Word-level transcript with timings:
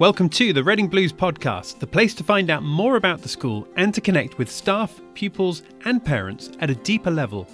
Welcome 0.00 0.30
to 0.30 0.54
the 0.54 0.64
Reading 0.64 0.88
Blues 0.88 1.12
podcast, 1.12 1.78
the 1.78 1.86
place 1.86 2.14
to 2.14 2.24
find 2.24 2.48
out 2.48 2.62
more 2.62 2.96
about 2.96 3.20
the 3.20 3.28
school 3.28 3.68
and 3.76 3.92
to 3.92 4.00
connect 4.00 4.38
with 4.38 4.50
staff, 4.50 4.98
pupils, 5.12 5.62
and 5.84 6.02
parents 6.02 6.50
at 6.60 6.70
a 6.70 6.74
deeper 6.74 7.10
level. 7.10 7.46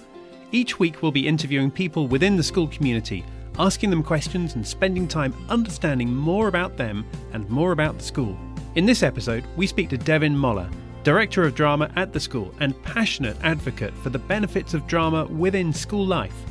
Each 0.53 0.79
week, 0.79 1.01
we'll 1.01 1.11
be 1.11 1.27
interviewing 1.27 1.69
people 1.69 2.07
within 2.07 2.37
the 2.37 2.43
school 2.43 2.69
community, 2.69 3.25
asking 3.59 3.89
them 3.89 4.01
questions 4.01 4.55
and 4.55 4.65
spending 4.65 5.09
time 5.09 5.33
understanding 5.49 6.15
more 6.15 6.47
about 6.47 6.77
them 6.77 7.05
and 7.33 7.49
more 7.49 7.73
about 7.73 7.97
the 7.97 8.03
school. 8.05 8.39
In 8.75 8.85
this 8.85 9.03
episode, 9.03 9.43
we 9.57 9.67
speak 9.67 9.89
to 9.89 9.97
Devin 9.97 10.37
Moller, 10.37 10.69
Director 11.03 11.43
of 11.43 11.53
Drama 11.53 11.91
at 11.97 12.13
the 12.13 12.19
school 12.21 12.53
and 12.61 12.81
passionate 12.81 13.35
advocate 13.43 13.93
for 13.97 14.09
the 14.09 14.19
benefits 14.19 14.73
of 14.73 14.87
drama 14.87 15.25
within 15.25 15.73
school 15.73 16.05
life. 16.05 16.45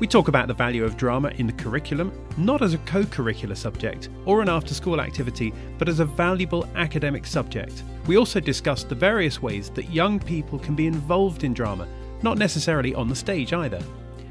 We 0.00 0.08
talk 0.08 0.26
about 0.26 0.48
the 0.48 0.54
value 0.54 0.84
of 0.84 0.96
drama 0.96 1.28
in 1.38 1.46
the 1.46 1.52
curriculum, 1.52 2.12
not 2.36 2.62
as 2.62 2.74
a 2.74 2.78
co 2.78 3.04
curricular 3.04 3.56
subject 3.56 4.08
or 4.26 4.42
an 4.42 4.48
after 4.48 4.74
school 4.74 5.00
activity, 5.00 5.54
but 5.78 5.88
as 5.88 6.00
a 6.00 6.04
valuable 6.04 6.68
academic 6.74 7.24
subject. 7.24 7.84
We 8.06 8.18
also 8.18 8.40
discuss 8.40 8.82
the 8.82 8.96
various 8.96 9.40
ways 9.40 9.70
that 9.70 9.90
young 9.90 10.18
people 10.18 10.58
can 10.58 10.74
be 10.74 10.88
involved 10.88 11.44
in 11.44 11.54
drama, 11.54 11.86
not 12.22 12.38
necessarily 12.38 12.92
on 12.94 13.08
the 13.08 13.14
stage 13.14 13.52
either. 13.52 13.80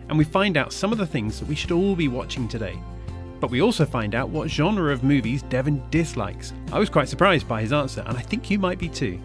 And 0.10 0.18
we 0.18 0.26
find 0.26 0.58
out 0.58 0.74
some 0.74 0.92
of 0.92 0.98
the 0.98 1.08
things 1.08 1.40
that 1.40 1.48
we 1.48 1.56
should 1.56 1.72
all 1.72 1.96
be 1.96 2.10
watching 2.10 2.50
today. 2.50 2.78
But 3.40 3.50
we 3.50 3.62
also 3.62 3.86
find 3.86 4.16
out 4.16 4.30
what 4.30 4.50
genre 4.50 4.92
of 4.92 5.04
movies 5.04 5.44
Devin 5.44 5.82
dislikes. 5.90 6.52
I 6.74 6.80
was 6.80 6.90
quite 6.90 7.08
surprised 7.08 7.48
by 7.48 7.62
his 7.62 7.74
answer, 7.74 8.04
and 8.06 8.18
I 8.18 8.22
think 8.22 8.52
you 8.52 8.60
might 8.60 8.80
be 8.80 8.90
too. 8.90 9.18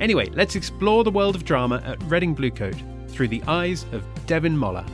Anyway, 0.00 0.28
let's 0.30 0.56
explore 0.56 1.04
the 1.04 1.10
world 1.10 1.36
of 1.36 1.44
drama 1.44 1.80
at 1.84 2.02
Reading 2.04 2.34
Bluecoat 2.34 2.76
through 3.08 3.28
the 3.28 3.44
eyes 3.44 3.86
of 3.92 4.04
Devin 4.26 4.56
Moller. 4.56 4.84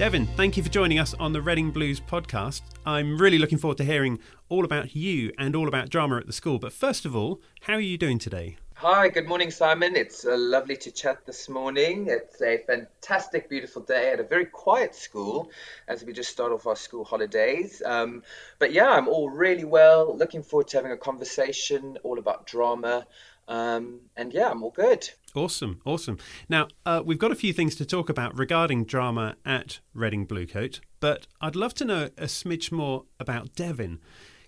Devin, 0.00 0.26
thank 0.28 0.56
you 0.56 0.62
for 0.62 0.70
joining 0.70 0.98
us 0.98 1.12
on 1.20 1.34
the 1.34 1.42
Reading 1.42 1.70
Blues 1.70 2.00
podcast. 2.00 2.62
I'm 2.86 3.18
really 3.18 3.38
looking 3.38 3.58
forward 3.58 3.76
to 3.76 3.84
hearing 3.84 4.18
all 4.48 4.64
about 4.64 4.96
you 4.96 5.30
and 5.36 5.54
all 5.54 5.68
about 5.68 5.90
drama 5.90 6.16
at 6.16 6.26
the 6.26 6.32
school. 6.32 6.58
But 6.58 6.72
first 6.72 7.04
of 7.04 7.14
all, 7.14 7.42
how 7.60 7.74
are 7.74 7.80
you 7.80 7.98
doing 7.98 8.18
today? 8.18 8.56
Hi, 8.76 9.10
good 9.10 9.28
morning, 9.28 9.50
Simon. 9.50 9.96
It's 9.96 10.24
uh, 10.24 10.38
lovely 10.38 10.78
to 10.78 10.90
chat 10.90 11.26
this 11.26 11.50
morning. 11.50 12.06
It's 12.08 12.40
a 12.40 12.64
fantastic, 12.66 13.50
beautiful 13.50 13.82
day 13.82 14.10
at 14.10 14.20
a 14.20 14.22
very 14.22 14.46
quiet 14.46 14.94
school 14.94 15.50
as 15.86 16.02
we 16.02 16.14
just 16.14 16.30
start 16.30 16.50
off 16.50 16.66
our 16.66 16.76
school 16.76 17.04
holidays. 17.04 17.82
Um, 17.84 18.22
but 18.58 18.72
yeah, 18.72 18.88
I'm 18.88 19.06
all 19.06 19.28
really 19.28 19.66
well. 19.66 20.16
Looking 20.16 20.42
forward 20.42 20.68
to 20.68 20.78
having 20.78 20.92
a 20.92 20.96
conversation 20.96 21.98
all 22.04 22.18
about 22.18 22.46
drama. 22.46 23.06
Um, 23.48 24.00
and 24.16 24.32
yeah, 24.32 24.48
I'm 24.48 24.62
all 24.62 24.70
good. 24.70 25.10
Awesome, 25.34 25.80
awesome. 25.84 26.18
Now, 26.48 26.68
uh, 26.84 27.02
we've 27.04 27.18
got 27.18 27.30
a 27.30 27.36
few 27.36 27.52
things 27.52 27.76
to 27.76 27.84
talk 27.84 28.08
about 28.08 28.36
regarding 28.36 28.84
drama 28.84 29.36
at 29.44 29.78
Reading 29.94 30.26
Bluecoat, 30.26 30.80
but 30.98 31.26
I'd 31.40 31.54
love 31.54 31.74
to 31.74 31.84
know 31.84 32.10
a 32.18 32.24
smidge 32.24 32.72
more 32.72 33.04
about 33.20 33.54
Devin. 33.54 34.00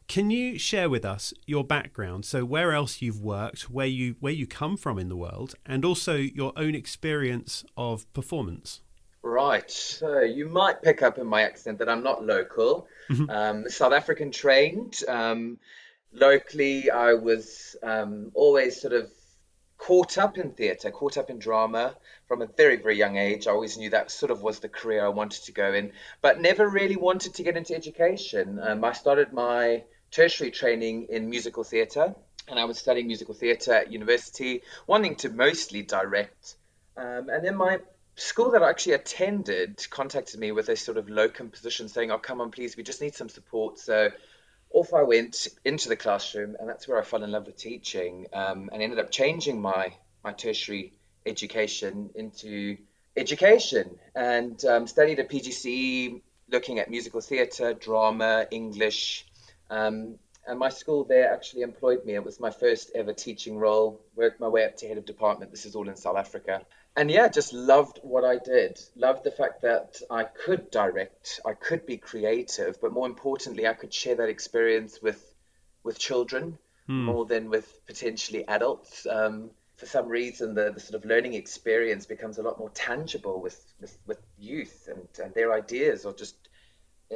Can 0.08 0.30
you 0.30 0.58
share 0.58 0.90
with 0.90 1.04
us 1.04 1.32
your 1.46 1.64
background? 1.64 2.24
So, 2.24 2.44
where 2.44 2.72
else 2.72 3.00
you've 3.00 3.20
worked, 3.20 3.70
where 3.70 3.86
you 3.86 4.16
where 4.18 4.32
you 4.32 4.46
come 4.46 4.76
from 4.76 4.98
in 4.98 5.08
the 5.08 5.16
world, 5.16 5.54
and 5.64 5.84
also 5.84 6.16
your 6.16 6.52
own 6.56 6.74
experience 6.74 7.64
of 7.76 8.12
performance. 8.12 8.80
Right. 9.22 9.70
So 9.70 10.20
you 10.20 10.48
might 10.48 10.82
pick 10.82 11.00
up 11.00 11.16
in 11.16 11.26
my 11.28 11.42
accent 11.42 11.78
that 11.78 11.88
I'm 11.88 12.02
not 12.02 12.24
local. 12.26 12.88
Mm-hmm. 13.08 13.30
Um, 13.30 13.70
South 13.70 13.92
African 13.92 14.32
trained. 14.32 15.00
Um, 15.06 15.58
locally, 16.12 16.90
I 16.90 17.14
was 17.14 17.76
um, 17.84 18.32
always 18.34 18.80
sort 18.80 18.92
of 18.92 19.10
caught 19.82 20.16
up 20.16 20.38
in 20.38 20.52
theatre, 20.52 20.92
caught 20.92 21.16
up 21.16 21.28
in 21.28 21.40
drama 21.40 21.92
from 22.28 22.40
a 22.40 22.46
very, 22.46 22.76
very 22.76 22.96
young 22.96 23.16
age. 23.16 23.48
I 23.48 23.50
always 23.50 23.76
knew 23.76 23.90
that 23.90 24.12
sort 24.12 24.30
of 24.30 24.40
was 24.40 24.60
the 24.60 24.68
career 24.68 25.04
I 25.04 25.08
wanted 25.08 25.42
to 25.46 25.52
go 25.52 25.74
in, 25.74 25.90
but 26.20 26.40
never 26.40 26.68
really 26.68 26.94
wanted 26.94 27.34
to 27.34 27.42
get 27.42 27.56
into 27.56 27.74
education. 27.74 28.60
Um, 28.62 28.84
I 28.84 28.92
started 28.92 29.32
my 29.32 29.82
tertiary 30.12 30.52
training 30.52 31.08
in 31.10 31.28
musical 31.28 31.64
theatre, 31.64 32.14
and 32.46 32.60
I 32.60 32.64
was 32.64 32.78
studying 32.78 33.08
musical 33.08 33.34
theatre 33.34 33.72
at 33.72 33.90
university, 33.90 34.62
wanting 34.86 35.16
to 35.16 35.30
mostly 35.30 35.82
direct. 35.82 36.54
Um, 36.96 37.28
and 37.28 37.44
then 37.44 37.56
my 37.56 37.80
school 38.14 38.52
that 38.52 38.62
I 38.62 38.70
actually 38.70 38.92
attended 38.92 39.84
contacted 39.90 40.38
me 40.38 40.52
with 40.52 40.68
a 40.68 40.76
sort 40.76 40.96
of 40.96 41.10
locum 41.10 41.50
position 41.50 41.88
saying, 41.88 42.12
Oh, 42.12 42.18
come 42.18 42.40
on, 42.40 42.52
please, 42.52 42.76
we 42.76 42.84
just 42.84 43.00
need 43.00 43.16
some 43.16 43.28
support. 43.28 43.80
So 43.80 44.10
off 44.72 44.94
I 44.94 45.02
went 45.02 45.48
into 45.64 45.88
the 45.88 45.96
classroom, 45.96 46.56
and 46.58 46.68
that's 46.68 46.86
where 46.88 46.98
I 46.98 47.02
fell 47.02 47.22
in 47.22 47.30
love 47.30 47.46
with 47.46 47.56
teaching, 47.56 48.26
um, 48.32 48.70
and 48.72 48.82
ended 48.82 48.98
up 48.98 49.10
changing 49.10 49.60
my 49.60 49.92
my 50.24 50.32
tertiary 50.32 50.92
education 51.26 52.10
into 52.14 52.78
education, 53.16 53.98
and 54.14 54.64
um, 54.64 54.86
studied 54.86 55.18
at 55.18 55.28
PGCE, 55.28 56.20
looking 56.50 56.78
at 56.78 56.90
musical 56.90 57.20
theatre, 57.20 57.74
drama, 57.74 58.46
English, 58.50 59.26
um, 59.70 60.18
and 60.46 60.58
my 60.58 60.68
school 60.68 61.04
there 61.04 61.32
actually 61.32 61.62
employed 61.62 62.04
me. 62.04 62.14
It 62.14 62.24
was 62.24 62.40
my 62.40 62.50
first 62.50 62.90
ever 62.94 63.12
teaching 63.12 63.58
role. 63.58 64.00
Worked 64.16 64.40
my 64.40 64.48
way 64.48 64.64
up 64.64 64.76
to 64.78 64.88
head 64.88 64.98
of 64.98 65.04
department. 65.04 65.50
This 65.50 65.66
is 65.66 65.74
all 65.76 65.88
in 65.88 65.96
South 65.96 66.16
Africa 66.16 66.62
and 66.96 67.10
yeah, 67.10 67.28
just 67.28 67.52
loved 67.52 68.00
what 68.02 68.24
I 68.24 68.38
did. 68.38 68.78
Loved 68.96 69.24
the 69.24 69.30
fact 69.30 69.62
that 69.62 70.00
I 70.10 70.24
could 70.24 70.70
direct, 70.70 71.40
I 71.44 71.54
could 71.54 71.86
be 71.86 71.96
creative, 71.96 72.80
but 72.80 72.92
more 72.92 73.06
importantly, 73.06 73.66
I 73.66 73.72
could 73.72 73.94
share 73.94 74.16
that 74.16 74.28
experience 74.28 75.00
with 75.00 75.20
with 75.84 75.98
children 75.98 76.58
hmm. 76.86 77.04
more 77.04 77.24
than 77.24 77.50
with 77.50 77.86
potentially 77.86 78.46
adults. 78.46 79.06
Um, 79.06 79.50
for 79.76 79.86
some 79.86 80.08
reason, 80.08 80.54
the, 80.54 80.70
the 80.70 80.78
sort 80.78 81.02
of 81.02 81.08
learning 81.08 81.34
experience 81.34 82.06
becomes 82.06 82.38
a 82.38 82.42
lot 82.42 82.58
more 82.58 82.70
tangible 82.70 83.40
with 83.40 83.60
with, 83.80 83.96
with 84.06 84.20
youth, 84.38 84.88
and, 84.88 85.08
and 85.24 85.34
their 85.34 85.52
ideas 85.54 86.04
are 86.04 86.12
just 86.12 86.36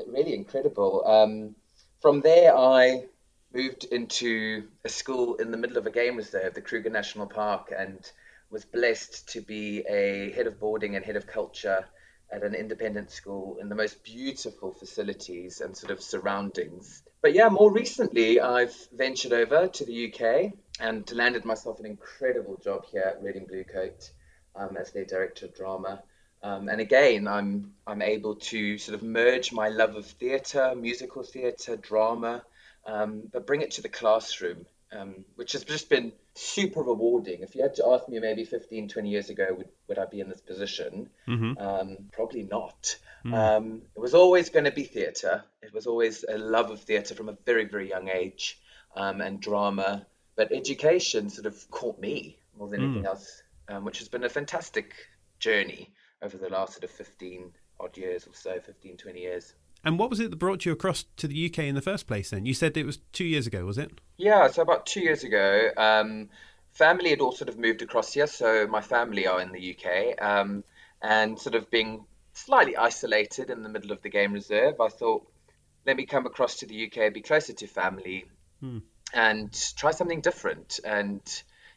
really 0.06 0.34
incredible. 0.34 1.06
Um, 1.06 1.54
from 2.00 2.20
there, 2.22 2.56
I 2.56 3.04
moved 3.52 3.84
into 3.84 4.68
a 4.84 4.88
school 4.88 5.36
in 5.36 5.50
the 5.50 5.56
middle 5.56 5.78
of 5.78 5.86
a 5.86 5.90
game 5.90 6.16
reserve, 6.16 6.54
the 6.54 6.60
Kruger 6.60 6.90
National 6.90 7.26
Park, 7.26 7.72
and 7.76 8.10
was 8.50 8.64
blessed 8.64 9.28
to 9.30 9.40
be 9.40 9.80
a 9.88 10.32
head 10.32 10.46
of 10.46 10.60
boarding 10.60 10.96
and 10.96 11.04
head 11.04 11.16
of 11.16 11.26
culture 11.26 11.84
at 12.30 12.42
an 12.42 12.54
independent 12.54 13.10
school 13.10 13.58
in 13.60 13.68
the 13.68 13.74
most 13.74 14.02
beautiful 14.02 14.72
facilities 14.72 15.60
and 15.60 15.76
sort 15.76 15.92
of 15.92 16.02
surroundings. 16.02 17.02
But 17.22 17.34
yeah, 17.34 17.48
more 17.48 17.72
recently, 17.72 18.40
I've 18.40 18.74
ventured 18.92 19.32
over 19.32 19.68
to 19.68 19.84
the 19.84 20.12
UK 20.12 20.52
and 20.80 21.10
landed 21.12 21.44
myself 21.44 21.78
an 21.80 21.86
incredible 21.86 22.56
job 22.56 22.84
here 22.86 23.02
at 23.02 23.22
Reading 23.22 23.46
Bluecoat 23.46 24.10
um, 24.54 24.76
as 24.76 24.92
their 24.92 25.04
director 25.04 25.46
of 25.46 25.54
drama. 25.54 26.02
Um, 26.42 26.68
and 26.68 26.80
again, 26.80 27.26
I'm 27.26 27.72
I'm 27.86 28.02
able 28.02 28.36
to 28.36 28.78
sort 28.78 28.94
of 28.94 29.02
merge 29.02 29.52
my 29.52 29.68
love 29.68 29.96
of 29.96 30.06
theatre, 30.06 30.74
musical 30.76 31.22
theatre, 31.22 31.76
drama, 31.76 32.44
um, 32.86 33.22
but 33.32 33.46
bring 33.46 33.62
it 33.62 33.72
to 33.72 33.82
the 33.82 33.88
classroom 33.88 34.66
um, 34.92 35.24
which 35.34 35.52
has 35.52 35.64
just 35.64 35.88
been 35.88 36.12
super 36.34 36.82
rewarding. 36.82 37.42
If 37.42 37.54
you 37.54 37.62
had 37.62 37.74
to 37.76 37.88
ask 37.88 38.08
me 38.08 38.18
maybe 38.18 38.44
15, 38.44 38.88
20 38.88 39.08
years 39.08 39.30
ago, 39.30 39.46
would, 39.56 39.68
would 39.88 39.98
I 39.98 40.06
be 40.06 40.20
in 40.20 40.28
this 40.28 40.40
position? 40.40 41.10
Mm-hmm. 41.28 41.58
Um, 41.58 41.96
probably 42.12 42.44
not. 42.44 42.96
Mm. 43.24 43.34
Um, 43.34 43.82
it 43.94 44.00
was 44.00 44.14
always 44.14 44.50
going 44.50 44.64
to 44.64 44.70
be 44.70 44.84
theatre. 44.84 45.44
It 45.62 45.72
was 45.74 45.86
always 45.86 46.24
a 46.28 46.38
love 46.38 46.70
of 46.70 46.80
theatre 46.80 47.14
from 47.14 47.28
a 47.28 47.36
very, 47.44 47.64
very 47.64 47.88
young 47.88 48.08
age 48.08 48.60
um, 48.94 49.20
and 49.20 49.40
drama. 49.40 50.06
But 50.36 50.52
education 50.52 51.30
sort 51.30 51.46
of 51.46 51.70
caught 51.70 51.98
me 51.98 52.38
more 52.56 52.68
than 52.68 52.80
mm. 52.80 52.84
anything 52.84 53.06
else, 53.06 53.42
um, 53.68 53.84
which 53.84 53.98
has 53.98 54.08
been 54.08 54.24
a 54.24 54.28
fantastic 54.28 54.94
journey 55.38 55.92
over 56.22 56.36
the 56.36 56.48
last 56.48 56.74
sort 56.74 56.84
of 56.84 56.90
15 56.90 57.52
odd 57.80 57.96
years 57.96 58.26
or 58.26 58.34
so, 58.34 58.58
15, 58.60 58.96
20 58.96 59.20
years. 59.20 59.54
And 59.86 60.00
what 60.00 60.10
was 60.10 60.18
it 60.18 60.30
that 60.30 60.36
brought 60.36 60.66
you 60.66 60.72
across 60.72 61.04
to 61.16 61.28
the 61.28 61.46
UK 61.46 61.60
in 61.60 61.76
the 61.76 61.80
first 61.80 62.08
place 62.08 62.30
then? 62.30 62.44
You 62.44 62.54
said 62.54 62.76
it 62.76 62.84
was 62.84 62.98
two 63.12 63.24
years 63.24 63.46
ago, 63.46 63.64
was 63.64 63.78
it? 63.78 64.00
Yeah, 64.16 64.48
so 64.48 64.60
about 64.62 64.84
two 64.84 65.00
years 65.00 65.22
ago, 65.22 65.70
um, 65.76 66.28
family 66.72 67.10
had 67.10 67.20
all 67.20 67.30
sort 67.30 67.48
of 67.48 67.56
moved 67.56 67.82
across 67.82 68.12
here. 68.12 68.26
So 68.26 68.66
my 68.66 68.80
family 68.80 69.28
are 69.28 69.40
in 69.40 69.52
the 69.52 69.76
UK. 69.76 70.20
Um, 70.20 70.64
and 71.00 71.38
sort 71.38 71.54
of 71.54 71.70
being 71.70 72.04
slightly 72.32 72.76
isolated 72.76 73.48
in 73.48 73.62
the 73.62 73.68
middle 73.68 73.92
of 73.92 74.02
the 74.02 74.08
game 74.08 74.32
reserve, 74.32 74.80
I 74.80 74.88
thought, 74.88 75.24
let 75.86 75.96
me 75.96 76.04
come 76.04 76.26
across 76.26 76.56
to 76.56 76.66
the 76.66 76.86
UK, 76.86 77.14
be 77.14 77.20
closer 77.20 77.52
to 77.52 77.68
family, 77.68 78.24
hmm. 78.58 78.78
and 79.14 79.52
try 79.76 79.92
something 79.92 80.20
different. 80.20 80.80
And, 80.84 81.22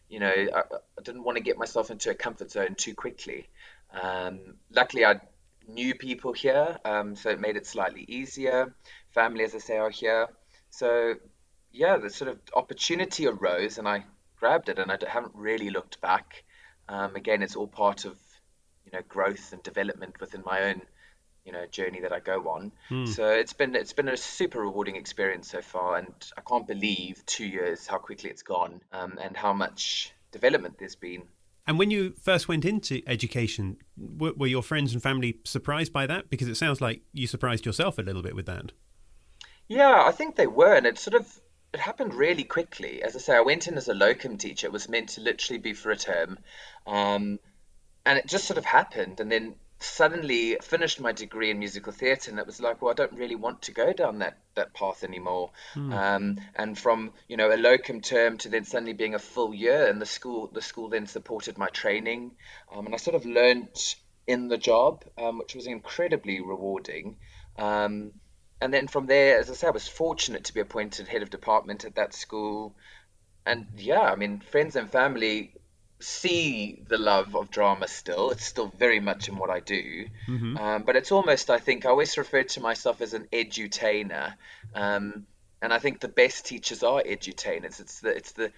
you 0.09 0.19
know, 0.19 0.33
I, 0.33 0.59
I, 0.59 1.01
didn't 1.03 1.23
want 1.23 1.37
to 1.37 1.43
get 1.43 1.59
myself 1.59 1.91
into 1.91 2.09
a 2.09 2.15
comfort 2.15 2.49
zone 2.49 2.73
too 2.73 2.95
quickly. 2.95 3.47
Um, 3.93 4.55
luckily, 4.71 5.05
I 5.05 5.21
new 5.69 5.95
people 5.95 6.33
here, 6.33 6.77
um, 6.85 7.15
so 7.15 7.29
it 7.29 7.39
made 7.39 7.55
it 7.55 7.65
slightly 7.65 8.05
easier. 8.07 8.73
Family, 9.11 9.43
as 9.43 9.55
I 9.55 9.59
say, 9.59 9.77
are 9.77 9.89
here. 9.89 10.27
So, 10.69 11.15
yeah, 11.71 11.97
the 11.97 12.09
sort 12.09 12.29
of 12.29 12.39
opportunity 12.55 13.27
arose, 13.27 13.77
and 13.77 13.87
I 13.87 14.05
grabbed 14.37 14.69
it, 14.69 14.79
and 14.79 14.91
I 14.91 14.97
haven't 15.07 15.35
really 15.35 15.69
looked 15.69 16.01
back. 16.01 16.43
Um, 16.87 17.15
again, 17.15 17.43
it's 17.43 17.55
all 17.55 17.67
part 17.67 18.05
of 18.05 18.17
you 18.85 18.91
know 18.93 19.03
growth 19.07 19.53
and 19.53 19.61
development 19.61 20.19
within 20.19 20.43
my 20.45 20.63
own 20.69 20.81
you 21.45 21.51
know 21.51 21.65
journey 21.67 22.01
that 22.01 22.13
I 22.13 22.19
go 22.19 22.49
on. 22.49 22.71
Hmm. 22.89 23.05
So 23.05 23.29
it's 23.29 23.53
been 23.53 23.75
it's 23.75 23.93
been 23.93 24.07
a 24.07 24.17
super 24.17 24.59
rewarding 24.59 24.95
experience 24.95 25.49
so 25.49 25.61
far, 25.61 25.97
and 25.97 26.13
I 26.37 26.41
can't 26.41 26.67
believe 26.67 27.25
two 27.25 27.45
years 27.45 27.87
how 27.87 27.97
quickly 27.97 28.29
it's 28.29 28.43
gone, 28.43 28.81
um, 28.91 29.17
and 29.21 29.35
how 29.35 29.53
much 29.53 30.13
development 30.31 30.77
there's 30.79 30.95
been 30.95 31.23
and 31.69 31.77
when 31.77 31.91
you 31.91 32.15
first 32.19 32.47
went 32.47 32.65
into 32.65 33.03
education, 33.05 33.77
were, 33.95 34.33
were, 34.33 34.47
your 34.47 34.63
friends 34.63 34.91
and 34.91 35.03
family 35.03 35.37
surprised 35.45 35.93
by 35.93 36.07
that? 36.07 36.31
Because 36.31 36.47
it 36.47 36.55
sounds 36.55 36.81
like 36.81 37.03
you 37.13 37.27
surprised 37.27 37.63
yourself 37.63 37.99
a 37.99 38.01
little 38.01 38.23
bit 38.23 38.35
with 38.35 38.47
that. 38.47 38.71
Yeah, 39.67 40.03
I 40.03 40.11
think 40.11 40.35
they 40.35 40.47
were, 40.47 40.73
and 40.73 40.87
it 40.87 40.97
sort 40.97 41.13
of 41.13 41.39
it 41.71 41.79
happened 41.79 42.15
really 42.15 42.43
quickly. 42.43 43.03
As 43.03 43.15
I 43.15 43.19
say, 43.19 43.35
I 43.35 43.41
went 43.41 43.67
in 43.67 43.77
as 43.77 43.87
a 43.87 43.93
locum 43.93 44.39
teacher. 44.39 44.65
It 44.65 44.73
was 44.73 44.89
meant 44.89 45.09
to 45.09 45.21
literally 45.21 45.59
be 45.59 45.73
for 45.73 45.91
a 45.91 45.95
term, 45.95 46.39
um, 46.87 47.37
and 48.03 48.17
it 48.17 48.25
just 48.25 48.45
sort 48.45 48.57
of 48.57 48.65
happened. 48.65 49.19
And 49.19 49.31
then 49.31 49.53
suddenly 49.79 50.57
finished 50.61 50.99
my 50.99 51.11
degree 51.11 51.49
in 51.49 51.59
musical 51.59 51.93
theatre, 51.93 52.29
and 52.29 52.39
it 52.39 52.45
was 52.45 52.59
like, 52.59 52.81
well, 52.81 52.91
I 52.91 52.95
don't 52.95 53.13
really 53.13 53.35
want 53.35 53.63
to 53.63 53.71
go 53.71 53.93
down 53.93 54.19
that 54.19 54.37
that 54.55 54.73
path 54.73 55.03
anymore. 55.03 55.51
Mm. 55.75 55.93
Um, 55.93 56.41
and 56.55 56.77
from 56.77 57.13
you 57.27 57.37
know 57.37 57.53
a 57.53 57.55
locum 57.55 58.01
term 58.01 58.37
to 58.39 58.49
then 58.49 58.65
suddenly 58.65 58.93
being 58.93 59.15
a 59.15 59.19
full 59.19 59.53
year, 59.53 59.87
and 59.87 60.01
the 60.01 60.05
school 60.05 60.47
the 60.47 60.61
school 60.61 60.89
then 60.89 61.07
supported 61.07 61.57
my 61.57 61.67
training, 61.67 62.31
um, 62.73 62.85
and 62.85 62.95
I 62.95 62.97
sort 62.97 63.15
of 63.15 63.25
learnt 63.25 63.95
in 64.27 64.47
the 64.47 64.57
job, 64.57 65.05
um, 65.17 65.39
which 65.39 65.55
was 65.55 65.65
incredibly 65.65 66.41
rewarding. 66.41 67.17
Um, 67.57 68.11
and 68.61 68.73
then 68.73 68.87
from 68.87 69.05
there, 69.05 69.39
as 69.39 69.49
I 69.49 69.53
say 69.53 69.67
I 69.67 69.71
was 69.71 69.87
fortunate 69.87 70.45
to 70.45 70.53
be 70.53 70.59
appointed 70.59 71.07
head 71.07 71.23
of 71.23 71.29
department 71.29 71.85
at 71.85 71.95
that 71.95 72.13
school. 72.13 72.75
And 73.45 73.67
yeah, 73.77 74.01
I 74.01 74.15
mean, 74.15 74.41
friends 74.41 74.75
and 74.75 74.91
family 74.91 75.53
see 75.99 76.81
the 76.87 76.97
love 76.97 77.35
of 77.35 77.51
drama 77.51 77.87
still. 77.87 78.31
It's 78.31 78.45
still 78.45 78.71
very 78.77 78.99
much 78.99 79.27
in 79.27 79.37
what 79.37 79.49
I 79.49 79.59
do. 79.59 80.05
Mm-hmm. 80.27 80.57
Um, 80.57 80.83
but 80.83 80.95
it's 80.95 81.11
almost, 81.11 81.49
I 81.49 81.59
think, 81.59 81.85
I 81.85 81.89
always 81.89 82.17
refer 82.17 82.43
to 82.43 82.61
myself 82.61 83.01
as 83.01 83.13
an 83.13 83.27
edutainer. 83.33 84.33
Um, 84.73 85.27
and 85.61 85.73
I 85.73 85.79
think 85.79 85.99
the 85.99 86.07
best 86.07 86.45
teachers 86.45 86.83
are 86.83 87.03
edutainers. 87.03 87.79
It's 87.79 87.99
the, 87.99 88.15
it's 88.15 88.31
the, 88.31 88.51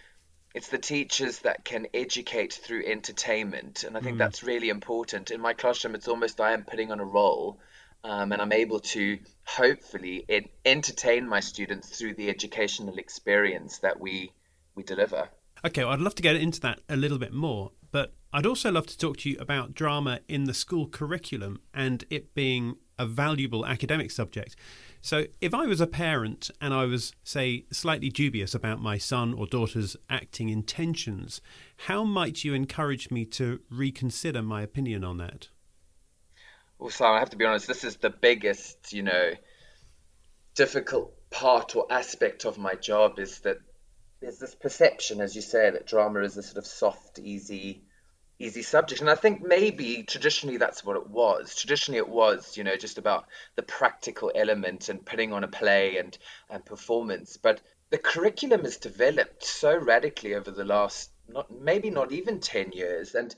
it's 0.54 0.68
the 0.68 0.78
teachers 0.78 1.40
that 1.40 1.66
can 1.66 1.88
educate 1.94 2.54
through 2.54 2.86
entertainment. 2.86 3.84
And 3.84 3.98
I 3.98 4.02
think 4.02 4.16
mm. 4.16 4.20
that's 4.20 4.44
really 4.44 4.70
important. 4.70 5.32
In 5.32 5.42
my 5.42 5.54
classroom, 5.54 5.96
it's 5.96 6.08
almost 6.08 6.40
I 6.40 6.54
am 6.54 6.64
putting 6.64 6.92
on 6.92 7.00
a 7.00 7.06
role. 7.06 7.60
Um, 8.04 8.32
and 8.32 8.42
I'm 8.42 8.52
able 8.52 8.80
to 8.80 9.20
hopefully 9.44 10.26
entertain 10.66 11.28
my 11.28 11.40
students 11.40 11.88
through 11.88 12.16
the 12.16 12.30
educational 12.30 12.98
experience 12.98 13.78
that 13.80 14.00
we 14.00 14.32
we 14.74 14.82
deliver. 14.82 15.30
Okay, 15.64 15.84
well, 15.84 15.94
I'd 15.94 16.00
love 16.00 16.16
to 16.16 16.24
get 16.24 16.36
into 16.36 16.60
that 16.62 16.82
a 16.90 16.96
little 16.96 17.20
bit 17.20 17.34
more, 17.34 17.72
but 17.92 18.14
I'd 18.34 18.48
also 18.48 18.72
love 18.72 18.88
to 18.88 18.98
talk 18.98 19.18
to 19.18 19.30
you 19.30 19.38
about 19.40 19.76
drama 19.76 20.22
in 20.28 20.46
the 20.46 20.54
school 20.54 20.88
curriculum 20.88 21.60
and 21.74 22.04
it 22.10 22.34
being 22.34 22.78
a 22.98 23.06
valuable 23.06 23.66
academic 23.66 24.10
subject. 24.10 24.56
So, 25.02 25.26
if 25.40 25.54
I 25.54 25.66
was 25.66 25.82
a 25.82 25.88
parent 25.88 26.50
and 26.60 26.74
I 26.74 26.86
was, 26.86 27.14
say, 27.24 27.66
slightly 27.72 28.10
dubious 28.10 28.56
about 28.56 28.82
my 28.82 28.98
son 28.98 29.34
or 29.34 29.46
daughter's 29.46 29.96
acting 30.10 30.50
intentions, 30.50 31.42
how 31.88 32.04
might 32.04 32.44
you 32.44 32.54
encourage 32.54 33.12
me 33.12 33.26
to 33.26 33.60
reconsider 33.70 34.42
my 34.42 34.62
opinion 34.62 35.04
on 35.04 35.18
that? 35.18 35.50
Well, 36.80 36.90
Simon, 36.90 37.18
I 37.18 37.20
have 37.20 37.32
to 37.32 37.38
be 37.38 37.46
honest, 37.46 37.68
this 37.68 37.84
is 37.84 37.98
the 37.98 38.10
biggest, 38.10 38.94
you 38.94 39.04
know, 39.04 39.34
difficult 40.56 41.14
part 41.30 41.76
or 41.76 41.86
aspect 41.92 42.46
of 42.46 42.58
my 42.58 42.74
job 42.74 43.20
is 43.20 43.40
that 43.40 43.58
there's 44.22 44.38
this 44.38 44.56
perception, 44.56 45.20
as 45.20 45.36
you 45.36 45.42
say, 45.42 45.72
that 45.72 45.88
drama 45.88 46.22
is 46.22 46.38
a 46.38 46.44
sort 46.44 46.58
of 46.58 46.66
soft, 46.66 47.20
easy, 47.20 47.82
easy 48.40 48.62
subject. 48.62 49.02
And 49.02 49.10
I 49.10 49.16
think 49.16 49.42
maybe 49.42 50.04
traditionally 50.04 50.58
that's 50.58 50.86
what 50.86 50.96
it 50.96 51.10
was. 51.10 51.56
Traditionally 51.56 51.98
it 51.98 52.08
was, 52.08 52.56
you 52.56 52.64
know, 52.64 52.76
just 52.76 53.00
about 53.00 53.26
the 53.56 53.64
practical 53.64 54.32
element 54.34 54.90
and 54.90 55.06
putting 55.06 55.34
on 55.34 55.44
a 55.44 55.48
play 55.48 55.98
and, 55.98 56.16
and 56.50 56.64
performance. 56.64 57.38
But 57.38 57.62
the 57.90 57.98
curriculum 57.98 58.64
has 58.64 58.78
developed 58.78 59.44
so 59.44 59.76
radically 59.76 60.36
over 60.36 60.52
the 60.52 60.66
last 60.66 61.10
not 61.28 61.50
maybe 61.52 61.90
not 61.90 62.12
even 62.12 62.40
10 62.40 62.74
years. 62.74 63.16
And 63.16 63.34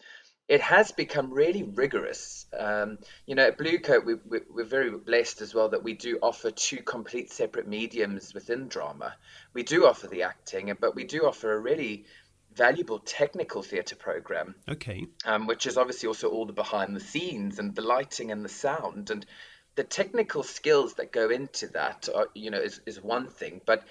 it 0.48 0.62
has 0.62 0.92
become 0.92 1.32
really 1.32 1.64
rigorous. 1.64 2.46
Um, 2.58 2.98
you 3.26 3.36
know, 3.36 3.48
at 3.48 3.58
Bluecoat, 3.58 4.06
we, 4.06 4.16
we, 4.16 4.40
we're 4.50 4.66
very 4.66 4.92
blessed 4.92 5.42
as 5.42 5.54
well 5.54 5.70
that 5.70 5.84
we 5.84 5.94
do 5.94 6.20
offer 6.22 6.52
two 6.52 6.78
complete 6.84 7.32
separate 7.32 7.68
mediums 7.68 8.34
within 8.34 8.68
drama. 8.68 9.16
We 9.54 9.64
do 9.64 9.86
offer 9.86 10.08
the 10.08 10.24
acting, 10.24 10.76
but 10.80 10.96
we 10.96 11.06
do 11.06 11.22
offer 11.26 11.54
a 11.54 11.60
really 11.60 12.06
valuable 12.54 13.00
technical 13.00 13.64
theatre 13.64 13.96
program. 13.96 14.56
Okay. 14.70 15.08
Um, 15.26 15.48
which 15.48 15.66
is 15.66 15.78
obviously 15.78 16.08
also 16.08 16.30
all 16.30 16.46
the 16.46 16.54
behind 16.54 16.96
the 16.96 17.00
scenes 17.00 17.58
and 17.58 17.74
the 17.74 17.82
lighting 17.82 18.32
and 18.32 18.44
the 18.44 18.50
sound 18.50 19.10
and 19.10 19.26
the 19.76 19.84
technical 19.84 20.44
skills 20.44 20.96
that 20.96 21.12
go 21.12 21.30
into 21.30 21.68
that. 21.70 22.10
Are, 22.14 22.28
you 22.36 22.52
know, 22.52 22.60
is 22.60 22.80
is 22.86 23.02
one 23.02 23.28
thing, 23.28 23.62
but 23.66 23.84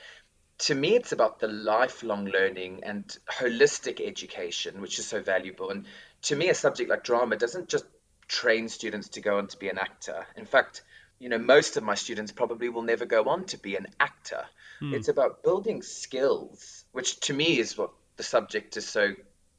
to 0.62 0.76
me, 0.76 0.94
it's 0.94 1.10
about 1.10 1.40
the 1.40 1.48
lifelong 1.48 2.26
learning 2.26 2.84
and 2.84 3.04
holistic 3.28 4.00
education, 4.00 4.80
which 4.80 5.00
is 5.00 5.06
so 5.06 5.20
valuable. 5.20 5.70
And 5.70 5.86
to 6.22 6.36
me, 6.36 6.50
a 6.50 6.54
subject 6.54 6.88
like 6.88 7.02
drama 7.02 7.36
doesn't 7.36 7.68
just 7.68 7.84
train 8.28 8.68
students 8.68 9.08
to 9.10 9.20
go 9.20 9.38
on 9.38 9.48
to 9.48 9.58
be 9.58 9.68
an 9.68 9.78
actor. 9.78 10.24
In 10.36 10.46
fact, 10.46 10.82
you 11.18 11.28
know, 11.28 11.38
most 11.38 11.76
of 11.76 11.82
my 11.82 11.96
students 11.96 12.30
probably 12.30 12.68
will 12.68 12.82
never 12.82 13.04
go 13.06 13.24
on 13.24 13.44
to 13.46 13.58
be 13.58 13.74
an 13.74 13.88
actor. 13.98 14.44
Hmm. 14.78 14.94
It's 14.94 15.08
about 15.08 15.42
building 15.42 15.82
skills, 15.82 16.84
which 16.92 17.18
to 17.26 17.34
me 17.34 17.58
is 17.58 17.76
what 17.76 17.90
the 18.16 18.22
subject 18.22 18.76
is 18.76 18.86
so 18.86 19.14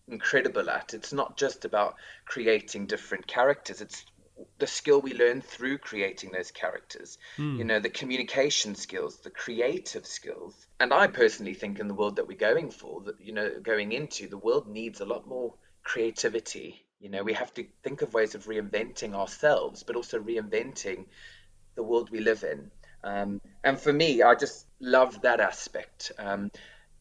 incredible 0.07 0.69
at. 0.69 0.93
It's 0.93 1.11
not 1.11 1.35
just 1.35 1.65
about 1.65 1.95
creating 2.25 2.85
different 2.85 3.27
characters, 3.27 3.81
it's 3.81 4.05
the 4.59 4.67
skill 4.67 5.01
we 5.01 5.13
learn 5.13 5.41
through 5.41 5.77
creating 5.77 6.31
those 6.31 6.51
characters. 6.51 7.17
Hmm. 7.37 7.57
You 7.57 7.63
know, 7.63 7.79
the 7.79 7.89
communication 7.89 8.75
skills, 8.75 9.17
the 9.17 9.29
creative 9.29 10.05
skills. 10.05 10.55
And 10.79 10.93
I 10.93 11.07
personally 11.07 11.53
think 11.53 11.79
in 11.79 11.87
the 11.87 11.93
world 11.93 12.17
that 12.17 12.27
we're 12.27 12.37
going 12.37 12.71
for, 12.71 13.01
that, 13.01 13.19
you 13.21 13.33
know, 13.33 13.51
going 13.61 13.91
into, 13.91 14.27
the 14.27 14.37
world 14.37 14.67
needs 14.67 15.01
a 15.01 15.05
lot 15.05 15.27
more 15.27 15.53
creativity. 15.83 16.85
You 16.99 17.09
know, 17.09 17.23
we 17.23 17.33
have 17.33 17.53
to 17.55 17.65
think 17.83 18.01
of 18.01 18.13
ways 18.13 18.35
of 18.35 18.45
reinventing 18.45 19.13
ourselves, 19.13 19.83
but 19.83 19.95
also 19.95 20.19
reinventing 20.19 21.05
the 21.75 21.83
world 21.83 22.09
we 22.09 22.19
live 22.19 22.43
in. 22.43 22.71
Um, 23.03 23.41
and 23.63 23.79
for 23.79 23.91
me, 23.91 24.21
I 24.21 24.35
just 24.35 24.65
love 24.79 25.21
that 25.23 25.39
aspect. 25.39 26.11
Um, 26.17 26.51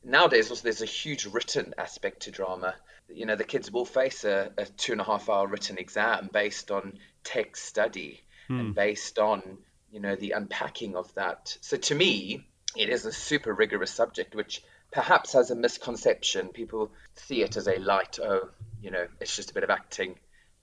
nowadays, 0.03 0.51
also, 0.51 0.65
there's 0.65 0.83
a 0.83 0.87
huge 0.87 1.27
written 1.27 1.75
aspect 1.79 2.23
to 2.23 2.31
drama. 2.31 2.75
You 3.09 3.27
know, 3.27 3.37
the 3.37 3.45
kids 3.45 3.71
will 3.71 3.85
face 3.85 4.25
a, 4.25 4.51
a 4.59 4.65
two 4.65 4.93
and 4.93 5.01
a 5.01 5.05
half 5.05 5.29
hour 5.29 5.47
written 5.47 5.79
exam 5.79 6.31
based 6.33 6.71
on 6.71 6.99
text 7.25 7.65
study 7.65 8.21
hmm. 8.49 8.61
and 8.61 8.75
based 8.75 9.19
on, 9.19 9.59
you 9.91 10.01
know, 10.01 10.17
the 10.17 10.33
unpacking 10.33 10.97
of 10.97 11.13
that. 11.15 11.57
So 11.61 11.77
to 11.77 11.95
me, 11.95 12.47
it 12.77 12.89
is 12.89 13.05
a 13.05 13.13
super 13.13 13.53
rigorous 13.53 13.91
subject, 13.91 14.35
which 14.35 14.63
perhaps 14.91 15.33
has 15.33 15.51
a 15.51 15.55
misconception. 15.55 16.49
People 16.49 16.91
see 17.15 17.43
it 17.43 17.57
as 17.57 17.67
a 17.67 17.79
light, 17.79 18.19
oh, 18.23 18.49
you 18.81 18.91
know, 18.91 19.07
it's 19.21 19.35
just 19.35 19.51
a 19.51 19.55
bit 19.55 19.65
of 19.65 19.71
acting. 19.71 20.17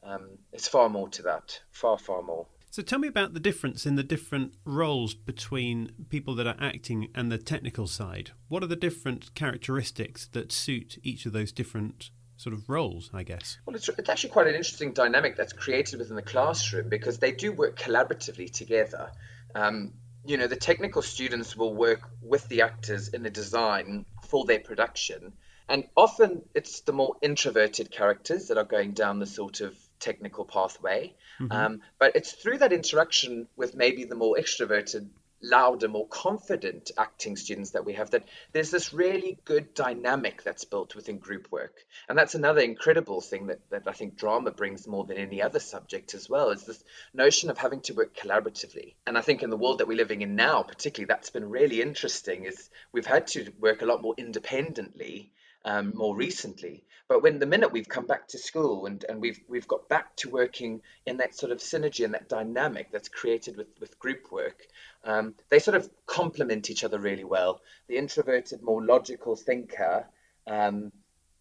Um, 0.04 0.38
it's 0.54 0.68
far 0.68 0.90
more 0.90 1.10
to 1.10 1.24
that, 1.24 1.60
far, 1.72 1.98
far 1.98 2.22
more. 2.22 2.48
So 2.72 2.84
tell 2.84 3.00
me 3.00 3.08
about 3.08 3.34
the 3.34 3.40
difference 3.40 3.88
in 3.88 3.96
the 3.96 4.04
different 4.04 4.54
roles 4.64 5.16
between 5.16 5.92
people 6.10 6.36
that 6.36 6.46
are 6.46 6.56
acting 6.60 7.10
and 7.16 7.32
the 7.32 7.40
technical 7.40 7.88
side. 7.88 8.32
What 8.48 8.62
are 8.64 8.68
the 8.68 8.76
different 8.76 9.34
characteristics 9.34 10.28
that 10.34 10.52
suit 10.52 11.00
each 11.02 11.26
of 11.26 11.34
those 11.34 11.52
different 11.52 12.12
sort 12.40 12.54
of 12.54 12.70
roles, 12.70 13.10
I 13.14 13.24
guess? 13.24 13.58
Well, 13.66 13.76
it's, 13.76 13.90
it's 13.90 14.10
actually 14.10 14.30
quite 14.30 14.48
an 14.48 14.56
interesting 14.56 14.94
dynamic 14.94 15.36
that's 15.36 15.54
created 15.54 16.00
within 16.00 16.16
the 16.16 16.22
classroom 16.22 16.88
because 16.90 17.20
they 17.20 17.32
do 17.32 17.52
work 17.52 17.78
collaboratively 17.78 18.52
together. 18.52 19.12
Um, 19.54 19.94
you 20.26 20.38
know, 20.38 20.48
the 20.48 20.56
technical 20.56 21.02
students 21.02 21.56
will 21.56 21.74
work 21.74 22.02
with 22.22 22.48
the 22.48 22.62
actors 22.62 23.10
in 23.10 23.24
the 23.24 23.30
design 23.30 24.06
for 24.30 24.46
their 24.46 24.60
production 24.60 25.34
and 25.70 25.88
often 25.96 26.42
it's 26.56 26.82
the 26.82 26.92
more 26.92 27.16
introverted 27.22 27.92
characters 27.92 28.48
that 28.48 28.58
are 28.58 28.66
going 28.66 28.94
down 28.94 29.20
the 29.20 29.28
sort 29.28 29.62
of 29.62 29.78
technical 30.00 30.44
pathway. 30.44 31.14
Mm-hmm. 31.40 31.52
Um, 31.52 31.82
but 32.00 32.16
it's 32.16 32.32
through 32.32 32.58
that 32.58 32.74
interaction 32.74 33.48
with 33.56 33.76
maybe 33.76 34.04
the 34.06 34.16
more 34.16 34.36
extroverted, 34.36 35.08
louder, 35.42 35.88
more 35.88 36.08
confident 36.08 36.92
acting 36.98 37.36
students 37.36 37.72
that 37.72 37.86
we 37.86 37.94
have 37.94 38.12
that 38.12 38.28
there's 38.52 38.72
this 38.72 38.94
really 38.94 39.38
good 39.46 39.74
dynamic 39.74 40.44
that's 40.44 40.66
built 40.66 40.96
within 40.96 41.18
group 41.18 41.48
work. 41.52 41.74
And 42.08 42.18
that's 42.18 42.36
another 42.36 42.62
incredible 42.62 43.22
thing 43.22 43.48
that, 43.48 43.60
that 43.70 43.84
I 43.88 43.94
think 43.94 44.18
drama 44.18 44.52
brings 44.52 44.88
more 44.88 45.06
than 45.06 45.18
any 45.18 45.42
other 45.42 45.60
subject 45.60 46.14
as 46.14 46.30
well, 46.30 46.50
is 46.50 46.66
this 46.66 46.84
notion 47.14 47.50
of 47.50 47.58
having 47.58 47.82
to 47.82 47.94
work 47.94 48.16
collaboratively. 48.16 48.96
And 49.08 49.18
I 49.18 49.22
think 49.22 49.44
in 49.44 49.50
the 49.50 49.58
world 49.58 49.80
that 49.80 49.88
we're 49.88 49.98
living 49.98 50.22
in 50.22 50.36
now, 50.36 50.64
particularly, 50.64 51.08
that's 51.08 51.30
been 51.30 51.50
really 51.50 51.82
interesting, 51.82 52.46
is 52.46 52.70
we've 52.92 53.06
had 53.06 53.28
to 53.28 53.52
work 53.60 53.82
a 53.82 53.86
lot 53.86 54.02
more 54.02 54.16
independently 54.18 55.32
um, 55.66 55.94
more 55.96 56.16
recently. 56.16 56.84
But 57.08 57.24
when 57.24 57.40
the 57.40 57.48
minute 57.48 57.72
we've 57.72 57.90
come 57.90 58.06
back 58.06 58.28
to 58.30 58.38
school 58.38 58.86
and, 58.86 59.04
and 59.10 59.20
we've 59.20 59.40
we've 59.48 59.68
got 59.68 59.90
back 59.90 60.16
to 60.18 60.30
working 60.30 60.82
in 61.08 61.18
that 61.18 61.36
sort 61.36 61.52
of 61.52 61.58
synergy 61.58 62.06
and 62.06 62.14
that 62.14 62.30
dynamic 62.30 62.92
that's 62.92 63.10
created 63.10 63.58
with, 63.58 63.68
with 63.80 63.98
group 63.98 64.32
work, 64.32 64.68
um, 65.04 65.34
they 65.50 65.58
sort 65.58 65.76
of 65.76 65.90
complement 66.06 66.70
each 66.70 66.84
other 66.84 67.00
really 67.00 67.24
well. 67.24 67.62
The 67.88 67.98
introverted, 67.98 68.62
more 68.62 68.84
logical 68.84 69.36
thinker, 69.36 70.06
um, 70.46 70.92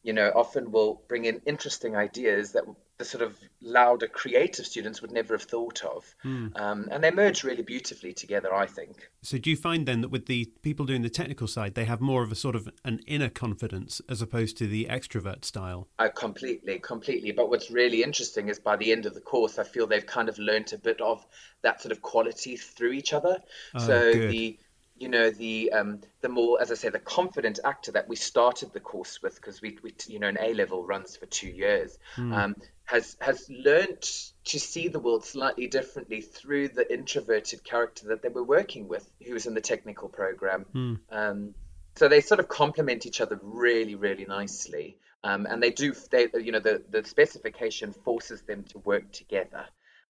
you 0.02 0.12
know, 0.12 0.30
often 0.34 0.70
will 0.70 1.02
bring 1.08 1.24
in 1.24 1.40
interesting 1.46 1.96
ideas 1.96 2.52
that 2.52 2.64
the 2.98 3.04
sort 3.04 3.22
of 3.22 3.38
louder 3.60 4.08
creative 4.08 4.66
students 4.66 5.00
would 5.00 5.12
never 5.12 5.34
have 5.34 5.42
thought 5.42 5.84
of. 5.84 6.04
Mm. 6.24 6.58
Um, 6.60 6.88
and 6.90 7.02
they 7.02 7.12
merge 7.12 7.44
really 7.44 7.62
beautifully 7.62 8.12
together, 8.12 8.52
I 8.52 8.66
think. 8.66 9.08
So, 9.22 9.38
do 9.38 9.50
you 9.50 9.56
find 9.56 9.86
then 9.86 10.00
that 10.00 10.08
with 10.08 10.26
the 10.26 10.46
people 10.62 10.84
doing 10.84 11.02
the 11.02 11.08
technical 11.08 11.46
side, 11.46 11.74
they 11.74 11.84
have 11.84 12.00
more 12.00 12.24
of 12.24 12.32
a 12.32 12.34
sort 12.34 12.56
of 12.56 12.68
an 12.84 13.00
inner 13.06 13.28
confidence 13.28 14.00
as 14.08 14.20
opposed 14.20 14.56
to 14.58 14.66
the 14.66 14.86
extrovert 14.86 15.44
style? 15.44 15.88
Uh, 15.98 16.08
completely, 16.08 16.80
completely. 16.80 17.30
But 17.30 17.50
what's 17.50 17.70
really 17.70 18.02
interesting 18.02 18.48
is 18.48 18.58
by 18.58 18.76
the 18.76 18.90
end 18.90 19.06
of 19.06 19.14
the 19.14 19.20
course, 19.20 19.58
I 19.58 19.64
feel 19.64 19.86
they've 19.86 20.04
kind 20.04 20.28
of 20.28 20.38
learnt 20.38 20.72
a 20.72 20.78
bit 20.78 21.00
of 21.00 21.24
that 21.62 21.80
sort 21.80 21.92
of 21.92 22.02
quality 22.02 22.56
through 22.56 22.92
each 22.92 23.12
other. 23.12 23.38
Oh, 23.74 23.78
so, 23.78 24.12
good. 24.12 24.30
the 24.30 24.58
you 24.98 25.08
know 25.08 25.30
the 25.30 25.72
um, 25.72 26.00
the 26.20 26.28
more 26.28 26.60
as 26.60 26.70
I 26.70 26.74
say 26.74 26.88
the 26.88 26.98
confident 26.98 27.60
actor 27.64 27.92
that 27.92 28.08
we 28.08 28.16
started 28.16 28.72
the 28.72 28.80
course 28.80 29.22
with 29.22 29.36
because 29.36 29.62
we, 29.62 29.78
we 29.82 29.94
you 30.06 30.18
know 30.18 30.28
an 30.28 30.38
A 30.40 30.54
level 30.54 30.84
runs 30.84 31.16
for 31.16 31.26
two 31.26 31.48
years 31.48 31.98
mm. 32.16 32.34
um, 32.34 32.56
has 32.84 33.16
has 33.20 33.48
learned 33.48 34.02
to 34.44 34.58
see 34.58 34.88
the 34.88 34.98
world 34.98 35.24
slightly 35.24 35.66
differently 35.66 36.20
through 36.20 36.68
the 36.68 36.92
introverted 36.92 37.64
character 37.64 38.08
that 38.08 38.22
they 38.22 38.28
were 38.28 38.44
working 38.44 38.88
with 38.88 39.08
who 39.24 39.34
was 39.34 39.46
in 39.46 39.54
the 39.54 39.60
technical 39.60 40.08
program. 40.08 40.66
Mm. 40.74 40.98
Um, 41.10 41.54
so 41.96 42.08
they 42.08 42.20
sort 42.20 42.40
of 42.40 42.48
complement 42.48 43.06
each 43.06 43.20
other 43.20 43.38
really 43.42 43.94
really 43.94 44.24
nicely 44.24 44.98
um, 45.24 45.46
and 45.46 45.62
they 45.62 45.70
do 45.70 45.94
they 46.10 46.28
you 46.40 46.52
know 46.52 46.60
the 46.60 46.82
the 46.90 47.04
specification 47.04 47.92
forces 47.92 48.42
them 48.42 48.64
to 48.64 48.78
work 48.78 49.10
together 49.12 49.66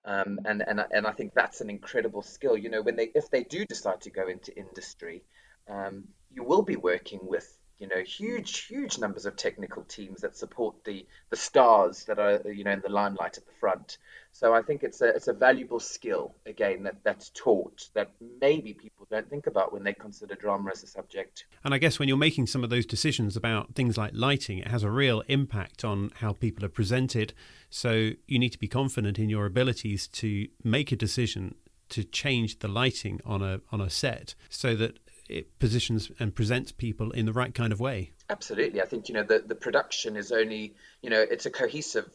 um, 0.08 0.40
and 0.46 0.64
and 0.66 0.82
and 0.90 1.06
I 1.06 1.12
think 1.12 1.34
that's 1.34 1.60
an 1.60 1.68
incredible 1.68 2.22
skill. 2.22 2.56
You 2.56 2.70
know, 2.70 2.80
when 2.80 2.96
they 2.96 3.10
if 3.14 3.30
they 3.30 3.44
do 3.44 3.66
decide 3.66 4.00
to 4.02 4.10
go 4.10 4.26
into 4.26 4.56
industry, 4.56 5.22
um, 5.68 6.04
you 6.32 6.42
will 6.42 6.62
be 6.62 6.76
working 6.76 7.20
with 7.22 7.46
you 7.78 7.86
know 7.86 8.02
huge 8.02 8.66
huge 8.66 8.98
numbers 8.98 9.24
of 9.26 9.36
technical 9.36 9.82
teams 9.84 10.20
that 10.20 10.36
support 10.36 10.74
the 10.84 11.06
the 11.30 11.36
stars 11.36 12.04
that 12.04 12.18
are 12.18 12.52
you 12.52 12.64
know 12.64 12.72
in 12.72 12.80
the 12.80 12.88
limelight 12.88 13.38
at 13.38 13.46
the 13.46 13.52
front. 13.60 13.98
So 14.32 14.54
i 14.54 14.62
think 14.62 14.82
it's 14.82 15.00
a 15.00 15.08
it's 15.08 15.28
a 15.28 15.32
valuable 15.32 15.80
skill 15.80 16.34
again 16.46 16.82
that 16.84 16.96
that's 17.04 17.30
taught 17.30 17.88
that 17.94 18.10
maybe 18.40 18.74
people 18.74 19.06
don't 19.10 19.28
think 19.30 19.46
about 19.46 19.72
when 19.72 19.84
they 19.84 19.92
consider 19.92 20.34
drama 20.34 20.70
as 20.70 20.82
a 20.82 20.86
subject. 20.86 21.46
And 21.64 21.72
i 21.72 21.78
guess 21.78 21.98
when 21.98 22.08
you're 22.08 22.16
making 22.16 22.46
some 22.46 22.64
of 22.64 22.70
those 22.70 22.86
decisions 22.86 23.36
about 23.36 23.74
things 23.74 23.96
like 23.96 24.12
lighting 24.14 24.58
it 24.58 24.68
has 24.68 24.82
a 24.82 24.90
real 24.90 25.22
impact 25.28 25.84
on 25.84 26.10
how 26.16 26.32
people 26.32 26.64
are 26.64 26.70
presented. 26.70 27.32
So 27.70 28.10
you 28.26 28.38
need 28.38 28.50
to 28.50 28.58
be 28.58 28.68
confident 28.68 29.18
in 29.18 29.28
your 29.28 29.46
abilities 29.46 30.08
to 30.08 30.48
make 30.64 30.90
a 30.90 30.96
decision 30.96 31.54
to 31.90 32.04
change 32.04 32.58
the 32.58 32.68
lighting 32.68 33.20
on 33.24 33.42
a 33.42 33.60
on 33.70 33.80
a 33.80 33.90
set 33.90 34.34
so 34.48 34.74
that 34.76 34.98
it 35.28 35.58
positions 35.58 36.10
and 36.18 36.34
presents 36.34 36.72
people 36.72 37.10
in 37.12 37.26
the 37.26 37.32
right 37.32 37.54
kind 37.54 37.72
of 37.72 37.80
way. 37.80 38.12
Absolutely. 38.30 38.80
I 38.80 38.86
think, 38.86 39.08
you 39.08 39.14
know, 39.14 39.22
the, 39.22 39.42
the 39.46 39.54
production 39.54 40.16
is 40.16 40.32
only, 40.32 40.74
you 41.02 41.10
know, 41.10 41.20
it's 41.20 41.46
a 41.46 41.50
cohesive 41.50 42.08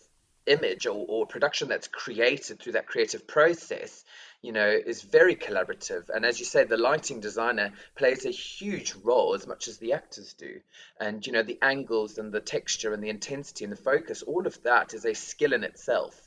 image 0.45 0.85
or, 0.85 1.05
or 1.07 1.25
production 1.25 1.69
that's 1.69 1.87
created 1.87 2.59
through 2.59 2.73
that 2.73 2.87
creative 2.87 3.27
process, 3.27 4.03
you 4.41 4.51
know, 4.51 4.67
is 4.67 5.01
very 5.01 5.35
collaborative. 5.35 6.09
And 6.09 6.25
as 6.25 6.39
you 6.39 6.45
say, 6.45 6.65
the 6.65 6.77
lighting 6.77 7.21
designer 7.21 7.71
plays 7.95 8.25
a 8.25 8.31
huge 8.31 8.93
role 9.03 9.35
as 9.35 9.47
much 9.47 9.67
as 9.67 9.77
the 9.77 9.93
actors 9.93 10.33
do. 10.33 10.59
And, 10.99 11.25
you 11.25 11.31
know, 11.33 11.43
the 11.43 11.59
angles 11.61 12.17
and 12.17 12.31
the 12.31 12.41
texture 12.41 12.93
and 12.93 13.01
the 13.01 13.09
intensity 13.09 13.63
and 13.63 13.71
the 13.71 13.77
focus, 13.77 14.21
all 14.21 14.45
of 14.45 14.61
that 14.63 14.93
is 14.93 15.05
a 15.05 15.13
skill 15.13 15.53
in 15.53 15.63
itself. 15.63 16.19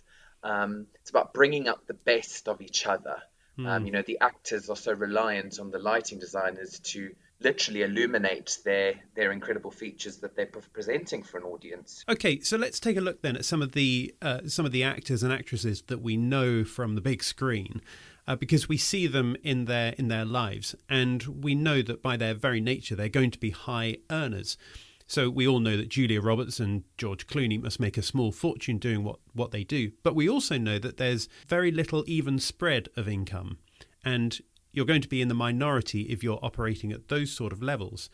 Um, 0.43 0.87
it's 1.01 1.11
about 1.11 1.35
bringing 1.35 1.69
up 1.69 1.87
the 1.87 1.95
best 1.95 2.49
of 2.49 2.61
each 2.63 2.87
other. 2.87 3.17
Mm. 3.59 3.67
Um, 3.67 3.81
hmm. 3.81 3.87
you 3.87 3.93
know, 3.93 4.03
the 4.03 4.19
actors 4.21 4.69
are 4.69 4.77
so 4.77 4.93
reliant 4.93 5.59
on 5.59 5.71
the 5.71 5.79
lighting 5.79 6.19
designers 6.19 6.79
to 6.81 7.15
literally 7.41 7.83
illuminate 7.83 8.59
their 8.65 8.95
their 9.15 9.33
incredible 9.33 9.71
features 9.71 10.19
that 10.19 10.35
they're 10.37 10.51
presenting 10.73 11.23
for 11.23 11.39
an 11.39 11.45
audience. 11.45 12.05
Okay, 12.09 12.41
so 12.41 12.57
let's 12.57 12.81
take 12.81 12.97
a 12.97 13.01
look 13.01 13.23
then 13.23 13.37
at 13.37 13.45
some 13.45 13.63
of 13.63 13.73
the 13.73 14.15
uh, 14.23 14.41
some 14.47 14.67
of 14.67 14.73
the 14.73 14.83
actors 14.83 15.23
and 15.23 15.33
actresses 15.33 15.83
that 15.83 16.01
we 16.01 16.17
know 16.17 16.65
from 16.65 16.95
the 16.95 17.01
big 17.01 17.23
screen. 17.23 17.83
Uh, 18.29 18.35
because 18.35 18.69
we 18.69 18.77
see 18.77 19.07
them 19.07 19.37
in 19.45 19.67
their 19.67 19.95
in 19.99 20.09
their 20.09 20.25
lives, 20.25 20.75
and 20.89 21.23
we 21.45 21.55
know 21.55 21.81
that 21.81 22.03
by 22.03 22.17
their 22.17 22.35
very 22.35 22.61
nature 22.61 22.97
they're 22.97 23.09
going 23.09 23.31
to 23.31 23.39
be 23.39 23.51
high 23.51 23.99
earners. 24.11 24.59
So 25.07 25.31
we 25.31 25.47
all 25.47 25.61
know 25.61 25.77
that 25.77 25.89
Julia 25.89 26.21
Roberts 26.21 26.59
and 26.59 26.83
George 26.99 27.27
Clooney 27.27 27.63
must 27.63 27.79
make 27.79 27.97
a 27.97 28.03
small 28.03 28.33
fortune 28.33 28.79
doing 28.79 29.05
what, 29.05 29.21
what 29.35 29.53
they 29.53 29.63
do. 29.63 29.93
But 30.03 30.17
we 30.17 30.29
also 30.29 30.59
know 30.59 30.79
that 30.81 30.97
there's 30.97 31.29
very 31.47 31.71
little 31.71 32.03
even 32.07 32.39
spread 32.41 32.89
of 32.97 33.09
income. 33.09 33.59
And 34.05 34.41
you're 34.73 34.85
going 34.85 35.03
to 35.03 35.09
be 35.09 35.23
in 35.23 35.29
the 35.29 35.35
minority 35.35 36.03
if 36.03 36.25
you're 36.25 36.41
operating 36.43 36.93
at 36.93 37.09
those 37.09 37.31
sort 37.31 37.53
of 37.53 37.63
levels. 37.63 38.11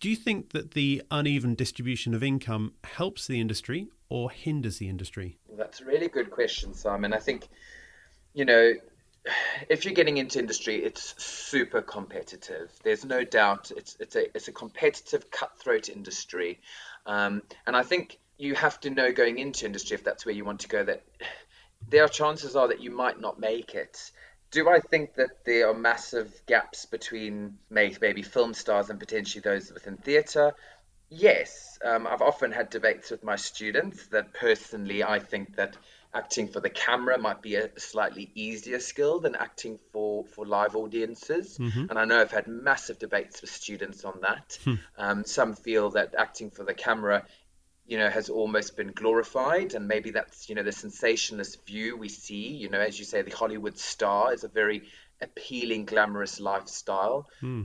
Do 0.00 0.08
you 0.08 0.16
think 0.16 0.52
that 0.52 0.72
the 0.72 1.02
uneven 1.10 1.54
distribution 1.54 2.14
of 2.14 2.22
income 2.22 2.72
helps 2.82 3.26
the 3.26 3.40
industry 3.40 3.88
or 4.08 4.30
hinders 4.30 4.78
the 4.78 4.88
industry? 4.88 5.38
That's 5.56 5.80
a 5.80 5.84
really 5.84 6.08
good 6.08 6.30
question, 6.30 6.74
Simon. 6.74 7.12
I 7.12 7.18
think, 7.18 7.48
you 8.34 8.44
know, 8.44 8.72
if 9.68 9.84
you're 9.84 9.94
getting 9.94 10.16
into 10.16 10.38
industry, 10.38 10.76
it's 10.76 11.14
super 11.22 11.82
competitive. 11.82 12.70
There's 12.82 13.04
no 13.04 13.24
doubt 13.24 13.70
it's 13.76 13.96
it's 14.00 14.16
a 14.16 14.34
it's 14.36 14.48
a 14.48 14.52
competitive, 14.52 15.30
cutthroat 15.30 15.88
industry, 15.88 16.60
um, 17.06 17.42
and 17.66 17.76
I 17.76 17.82
think 17.82 18.18
you 18.38 18.54
have 18.54 18.80
to 18.80 18.90
know 18.90 19.12
going 19.12 19.38
into 19.38 19.66
industry 19.66 19.94
if 19.94 20.04
that's 20.04 20.26
where 20.26 20.34
you 20.34 20.44
want 20.44 20.60
to 20.60 20.68
go 20.68 20.82
that 20.84 21.02
there 21.88 22.04
are 22.04 22.08
chances 22.08 22.56
are 22.56 22.68
that 22.68 22.80
you 22.80 22.90
might 22.90 23.20
not 23.20 23.38
make 23.38 23.74
it. 23.74 24.10
Do 24.50 24.68
I 24.68 24.80
think 24.80 25.14
that 25.14 25.44
there 25.46 25.70
are 25.70 25.74
massive 25.74 26.30
gaps 26.46 26.84
between 26.84 27.56
maybe 27.70 28.20
film 28.20 28.52
stars 28.52 28.90
and 28.90 29.00
potentially 29.00 29.40
those 29.40 29.72
within 29.72 29.96
theatre? 29.96 30.52
Yes, 31.08 31.78
um, 31.82 32.06
I've 32.06 32.20
often 32.20 32.52
had 32.52 32.68
debates 32.68 33.10
with 33.10 33.24
my 33.24 33.36
students 33.36 34.06
that 34.08 34.34
personally 34.34 35.02
I 35.02 35.20
think 35.20 35.56
that 35.56 35.76
acting 36.14 36.48
for 36.48 36.60
the 36.60 36.70
camera 36.70 37.18
might 37.18 37.40
be 37.40 37.54
a 37.54 37.70
slightly 37.78 38.30
easier 38.34 38.78
skill 38.78 39.20
than 39.20 39.34
acting 39.34 39.78
for, 39.92 40.26
for 40.26 40.44
live 40.44 40.76
audiences. 40.76 41.56
Mm-hmm. 41.58 41.86
And 41.88 41.98
I 41.98 42.04
know 42.04 42.20
I've 42.20 42.30
had 42.30 42.46
massive 42.46 42.98
debates 42.98 43.40
with 43.40 43.50
students 43.50 44.04
on 44.04 44.18
that. 44.22 44.58
Hmm. 44.64 44.74
Um, 44.98 45.24
some 45.24 45.54
feel 45.54 45.90
that 45.90 46.14
acting 46.16 46.50
for 46.50 46.64
the 46.64 46.74
camera, 46.74 47.24
you 47.86 47.98
know, 47.98 48.10
has 48.10 48.28
almost 48.28 48.76
been 48.76 48.92
glorified, 48.92 49.74
and 49.74 49.88
maybe 49.88 50.10
that's 50.10 50.48
you 50.48 50.54
know 50.54 50.62
the 50.62 50.72
sensationalist 50.72 51.66
view 51.66 51.96
we 51.96 52.08
see. 52.08 52.48
You 52.48 52.68
know, 52.68 52.80
as 52.80 52.98
you 52.98 53.04
say, 53.04 53.22
the 53.22 53.34
Hollywood 53.34 53.78
star 53.78 54.34
is 54.34 54.44
a 54.44 54.48
very 54.48 54.82
appealing, 55.20 55.86
glamorous 55.86 56.40
lifestyle. 56.40 57.28
Hmm. 57.40 57.62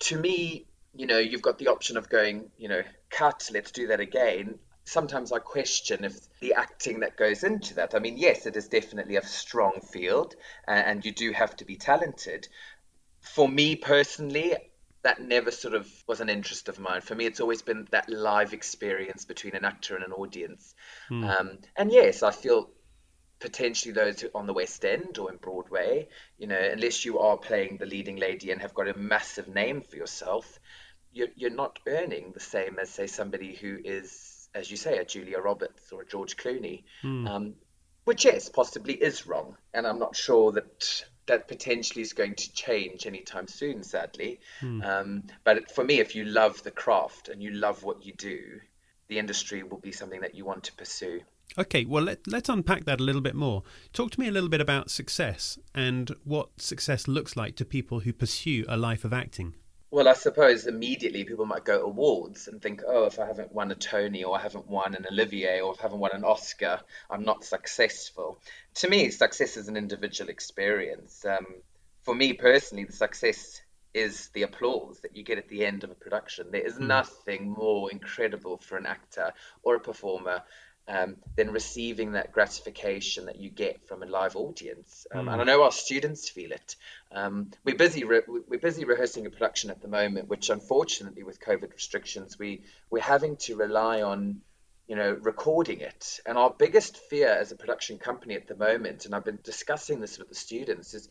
To 0.00 0.18
me, 0.18 0.66
you 0.94 1.06
know, 1.06 1.18
you've 1.18 1.42
got 1.42 1.58
the 1.58 1.68
option 1.68 1.96
of 1.96 2.08
going, 2.10 2.50
you 2.58 2.68
know, 2.68 2.82
cut, 3.08 3.48
let's 3.52 3.70
do 3.70 3.88
that 3.88 4.00
again 4.00 4.58
sometimes 4.86 5.32
I 5.32 5.40
question 5.40 6.04
if 6.04 6.16
the 6.40 6.54
acting 6.54 7.00
that 7.00 7.16
goes 7.16 7.42
into 7.42 7.74
that. 7.74 7.94
I 7.94 7.98
mean, 7.98 8.16
yes, 8.16 8.46
it 8.46 8.56
is 8.56 8.68
definitely 8.68 9.16
a 9.16 9.26
strong 9.26 9.80
field, 9.80 10.34
and 10.66 11.04
you 11.04 11.12
do 11.12 11.32
have 11.32 11.54
to 11.56 11.64
be 11.64 11.76
talented. 11.76 12.48
For 13.20 13.48
me 13.48 13.76
personally, 13.76 14.54
that 15.02 15.20
never 15.20 15.50
sort 15.50 15.74
of 15.74 15.88
was 16.06 16.20
an 16.20 16.28
interest 16.28 16.68
of 16.68 16.78
mine. 16.78 17.00
For 17.00 17.14
me, 17.14 17.26
it's 17.26 17.40
always 17.40 17.62
been 17.62 17.86
that 17.90 18.08
live 18.08 18.52
experience 18.52 19.24
between 19.24 19.56
an 19.56 19.64
actor 19.64 19.96
and 19.96 20.04
an 20.04 20.12
audience. 20.12 20.74
Hmm. 21.08 21.24
Um, 21.24 21.58
and 21.76 21.92
yes, 21.92 22.22
I 22.22 22.30
feel 22.30 22.70
potentially 23.40 23.92
those 23.92 24.24
on 24.34 24.46
the 24.46 24.54
West 24.54 24.84
End 24.84 25.18
or 25.18 25.30
in 25.30 25.36
Broadway, 25.36 26.08
you 26.38 26.46
know, 26.46 26.58
unless 26.58 27.04
you 27.04 27.18
are 27.18 27.36
playing 27.36 27.76
the 27.78 27.86
leading 27.86 28.16
lady 28.16 28.50
and 28.50 28.62
have 28.62 28.72
got 28.72 28.88
a 28.88 28.96
massive 28.96 29.48
name 29.48 29.82
for 29.82 29.96
yourself, 29.96 30.58
you're, 31.12 31.28
you're 31.34 31.50
not 31.50 31.78
earning 31.86 32.32
the 32.32 32.40
same 32.40 32.78
as, 32.80 32.88
say, 32.88 33.06
somebody 33.06 33.54
who 33.54 33.78
is 33.84 34.35
as 34.56 34.70
you 34.70 34.76
say, 34.76 34.98
a 34.98 35.04
Julia 35.04 35.38
Roberts 35.38 35.92
or 35.92 36.02
a 36.02 36.06
George 36.06 36.36
Clooney, 36.36 36.82
mm. 37.02 37.28
um, 37.28 37.54
which 38.04 38.24
yes, 38.24 38.48
possibly 38.48 38.94
is 38.94 39.26
wrong, 39.26 39.56
and 39.74 39.86
I'm 39.86 39.98
not 39.98 40.16
sure 40.16 40.52
that 40.52 41.04
that 41.26 41.48
potentially 41.48 42.02
is 42.02 42.12
going 42.12 42.34
to 42.36 42.52
change 42.52 43.06
anytime 43.06 43.48
soon, 43.48 43.82
sadly. 43.82 44.40
Mm. 44.62 44.84
Um, 44.84 45.22
but 45.44 45.70
for 45.72 45.84
me, 45.84 45.98
if 45.98 46.14
you 46.14 46.24
love 46.24 46.62
the 46.62 46.70
craft 46.70 47.28
and 47.28 47.42
you 47.42 47.50
love 47.50 47.82
what 47.82 48.06
you 48.06 48.12
do, 48.12 48.60
the 49.08 49.18
industry 49.18 49.62
will 49.62 49.78
be 49.78 49.92
something 49.92 50.20
that 50.20 50.34
you 50.34 50.44
want 50.44 50.64
to 50.64 50.72
pursue. 50.74 51.20
Okay, 51.58 51.84
well, 51.84 52.04
let, 52.04 52.26
let's 52.26 52.48
unpack 52.48 52.84
that 52.84 53.00
a 53.00 53.02
little 53.02 53.20
bit 53.20 53.34
more. 53.34 53.62
Talk 53.92 54.12
to 54.12 54.20
me 54.20 54.28
a 54.28 54.32
little 54.32 54.48
bit 54.48 54.60
about 54.60 54.90
success 54.90 55.58
and 55.74 56.14
what 56.24 56.60
success 56.60 57.08
looks 57.08 57.36
like 57.36 57.56
to 57.56 57.64
people 57.64 58.00
who 58.00 58.12
pursue 58.12 58.64
a 58.68 58.76
life 58.76 59.04
of 59.04 59.12
acting. 59.12 59.54
Well, 59.96 60.08
I 60.08 60.12
suppose 60.12 60.66
immediately 60.66 61.24
people 61.24 61.46
might 61.46 61.64
go 61.64 61.80
awards 61.80 62.48
and 62.48 62.60
think, 62.60 62.82
oh, 62.86 63.06
if 63.06 63.18
I 63.18 63.24
haven't 63.24 63.52
won 63.52 63.70
a 63.70 63.74
Tony 63.74 64.24
or 64.24 64.36
I 64.36 64.42
haven't 64.42 64.68
won 64.68 64.94
an 64.94 65.06
Olivier 65.10 65.62
or 65.62 65.72
if 65.72 65.80
I 65.80 65.84
haven't 65.84 66.00
won 66.00 66.10
an 66.12 66.22
Oscar, 66.22 66.82
I'm 67.08 67.24
not 67.24 67.44
successful. 67.44 68.38
To 68.74 68.90
me, 68.90 69.08
success 69.08 69.56
is 69.56 69.68
an 69.68 69.76
individual 69.78 70.28
experience. 70.28 71.24
Um, 71.24 71.46
for 72.02 72.14
me 72.14 72.34
personally, 72.34 72.84
the 72.84 72.92
success 72.92 73.62
is 73.94 74.28
the 74.34 74.42
applause 74.42 75.00
that 75.00 75.16
you 75.16 75.22
get 75.22 75.38
at 75.38 75.48
the 75.48 75.64
end 75.64 75.82
of 75.82 75.90
a 75.90 75.94
production. 75.94 76.50
There 76.50 76.60
is 76.60 76.74
mm. 76.74 76.86
nothing 76.86 77.48
more 77.48 77.90
incredible 77.90 78.58
for 78.58 78.76
an 78.76 78.84
actor 78.84 79.32
or 79.62 79.76
a 79.76 79.80
performer 79.80 80.42
um, 80.88 81.16
than 81.34 81.50
receiving 81.50 82.12
that 82.12 82.32
gratification 82.32 83.26
that 83.26 83.40
you 83.40 83.50
get 83.50 83.86
from 83.88 84.02
a 84.02 84.06
live 84.06 84.36
audience. 84.36 85.06
Um, 85.12 85.26
mm. 85.26 85.32
And 85.32 85.40
I 85.40 85.44
know 85.44 85.64
our 85.64 85.72
students 85.72 86.28
feel 86.28 86.52
it. 86.52 86.76
Um, 87.12 87.50
we're 87.64 87.76
busy 87.76 88.04
re- 88.04 88.22
we're 88.26 88.60
busy 88.60 88.84
rehearsing 88.84 89.26
a 89.26 89.30
production 89.30 89.70
at 89.70 89.82
the 89.82 89.88
moment, 89.88 90.28
which 90.28 90.50
unfortunately 90.50 91.22
with 91.22 91.40
COVID 91.40 91.72
restrictions 91.72 92.38
we 92.38 92.62
we're 92.90 93.02
having 93.02 93.36
to 93.36 93.56
rely 93.56 94.02
on 94.02 94.42
you 94.86 94.96
know 94.96 95.18
recording 95.20 95.80
it. 95.80 96.20
And 96.24 96.38
our 96.38 96.54
biggest 96.56 96.96
fear 96.96 97.28
as 97.28 97.52
a 97.52 97.56
production 97.56 97.98
company 97.98 98.34
at 98.34 98.46
the 98.46 98.56
moment, 98.56 99.06
and 99.06 99.14
I've 99.14 99.24
been 99.24 99.40
discussing 99.42 100.00
this 100.00 100.18
with 100.18 100.28
the 100.28 100.34
students, 100.34 100.94
is 100.94 101.08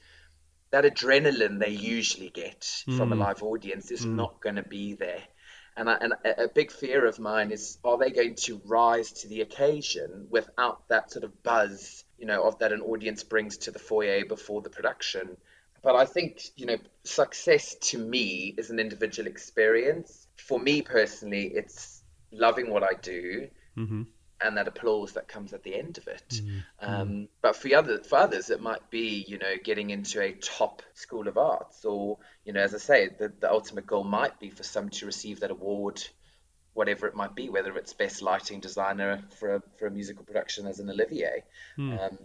that 0.71 0.85
adrenaline 0.85 1.59
they 1.59 1.69
usually 1.69 2.29
get 2.29 2.61
mm. 2.61 2.97
from 2.97 3.11
a 3.11 3.15
mm. 3.15 3.19
live 3.19 3.43
audience 3.43 3.91
is 3.91 4.05
mm. 4.05 4.15
not 4.15 4.41
going 4.41 4.55
to 4.55 4.63
be 4.63 4.93
there. 4.93 5.21
And, 5.77 5.89
I, 5.89 5.97
and 5.99 6.13
a 6.23 6.47
big 6.47 6.71
fear 6.71 7.05
of 7.05 7.19
mine 7.19 7.51
is 7.51 7.77
are 7.83 7.97
they 7.97 8.09
going 8.09 8.35
to 8.35 8.61
rise 8.65 9.11
to 9.11 9.27
the 9.27 9.41
occasion 9.41 10.27
without 10.29 10.87
that 10.87 11.11
sort 11.11 11.25
of 11.25 11.43
buzz, 11.43 12.05
you 12.17 12.25
know, 12.25 12.43
of 12.43 12.59
that 12.59 12.71
an 12.71 12.81
audience 12.81 13.23
brings 13.23 13.57
to 13.57 13.71
the 13.71 13.79
foyer 13.79 14.25
before 14.25 14.61
the 14.61 14.69
production? 14.69 15.37
but 15.85 15.95
I 15.95 16.05
think, 16.05 16.41
you 16.55 16.65
know, 16.65 16.77
success 17.03 17.75
to 17.89 17.99
me 17.99 18.55
is 18.57 18.71
an 18.71 18.79
individual 18.79 19.27
experience. 19.27 20.27
For 20.35 20.59
me 20.59 20.81
personally, 20.81 21.51
it's 21.53 22.01
loving 22.31 22.71
what 22.71 22.81
I 22.81 22.95
do. 22.99 23.49
Mm-hmm 23.77 24.01
and 24.45 24.57
that 24.57 24.67
applause 24.67 25.13
that 25.13 25.27
comes 25.27 25.53
at 25.53 25.63
the 25.63 25.75
end 25.75 25.97
of 25.97 26.07
it. 26.07 26.29
Mm, 26.29 26.63
um, 26.81 27.27
But 27.41 27.55
for 27.55 27.75
other 27.75 27.99
for 28.03 28.17
others, 28.17 28.49
it 28.49 28.61
might 28.61 28.89
be 28.89 29.25
you 29.27 29.37
know 29.37 29.55
getting 29.63 29.89
into 29.89 30.21
a 30.21 30.33
top 30.33 30.81
school 30.93 31.27
of 31.27 31.37
arts, 31.37 31.83
or 31.85 32.17
you 32.45 32.53
know, 32.53 32.61
as 32.61 32.73
I 32.73 32.77
say, 32.77 33.09
the, 33.09 33.31
the 33.39 33.51
ultimate 33.51 33.87
goal 33.87 34.03
might 34.03 34.39
be 34.39 34.49
for 34.49 34.63
some 34.63 34.89
to 34.89 35.05
receive 35.05 35.41
that 35.41 35.51
award, 35.51 36.03
whatever 36.73 37.07
it 37.07 37.15
might 37.15 37.35
be, 37.35 37.49
whether 37.49 37.75
it's 37.77 37.93
best 37.93 38.21
lighting 38.21 38.59
designer 38.59 39.23
for 39.39 39.55
a, 39.55 39.61
for 39.77 39.87
a 39.87 39.91
musical 39.91 40.23
production 40.23 40.67
as 40.67 40.79
an 40.79 40.89
Olivier. 40.89 41.43
Mm. 41.77 41.99
Um, 41.99 42.17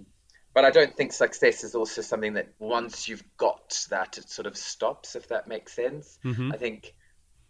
but 0.52 0.64
I 0.64 0.70
don't 0.70 0.96
think 0.96 1.12
success 1.12 1.62
is 1.62 1.74
also 1.74 2.02
something 2.02 2.34
that 2.34 2.48
once 2.58 3.08
you've 3.08 3.24
got 3.36 3.86
that, 3.90 4.18
it 4.18 4.28
sort 4.28 4.46
of 4.46 4.56
stops, 4.56 5.14
if 5.14 5.28
that 5.28 5.46
makes 5.46 5.72
sense. 5.72 6.18
Mm-hmm. 6.24 6.52
I 6.52 6.56
think, 6.56 6.92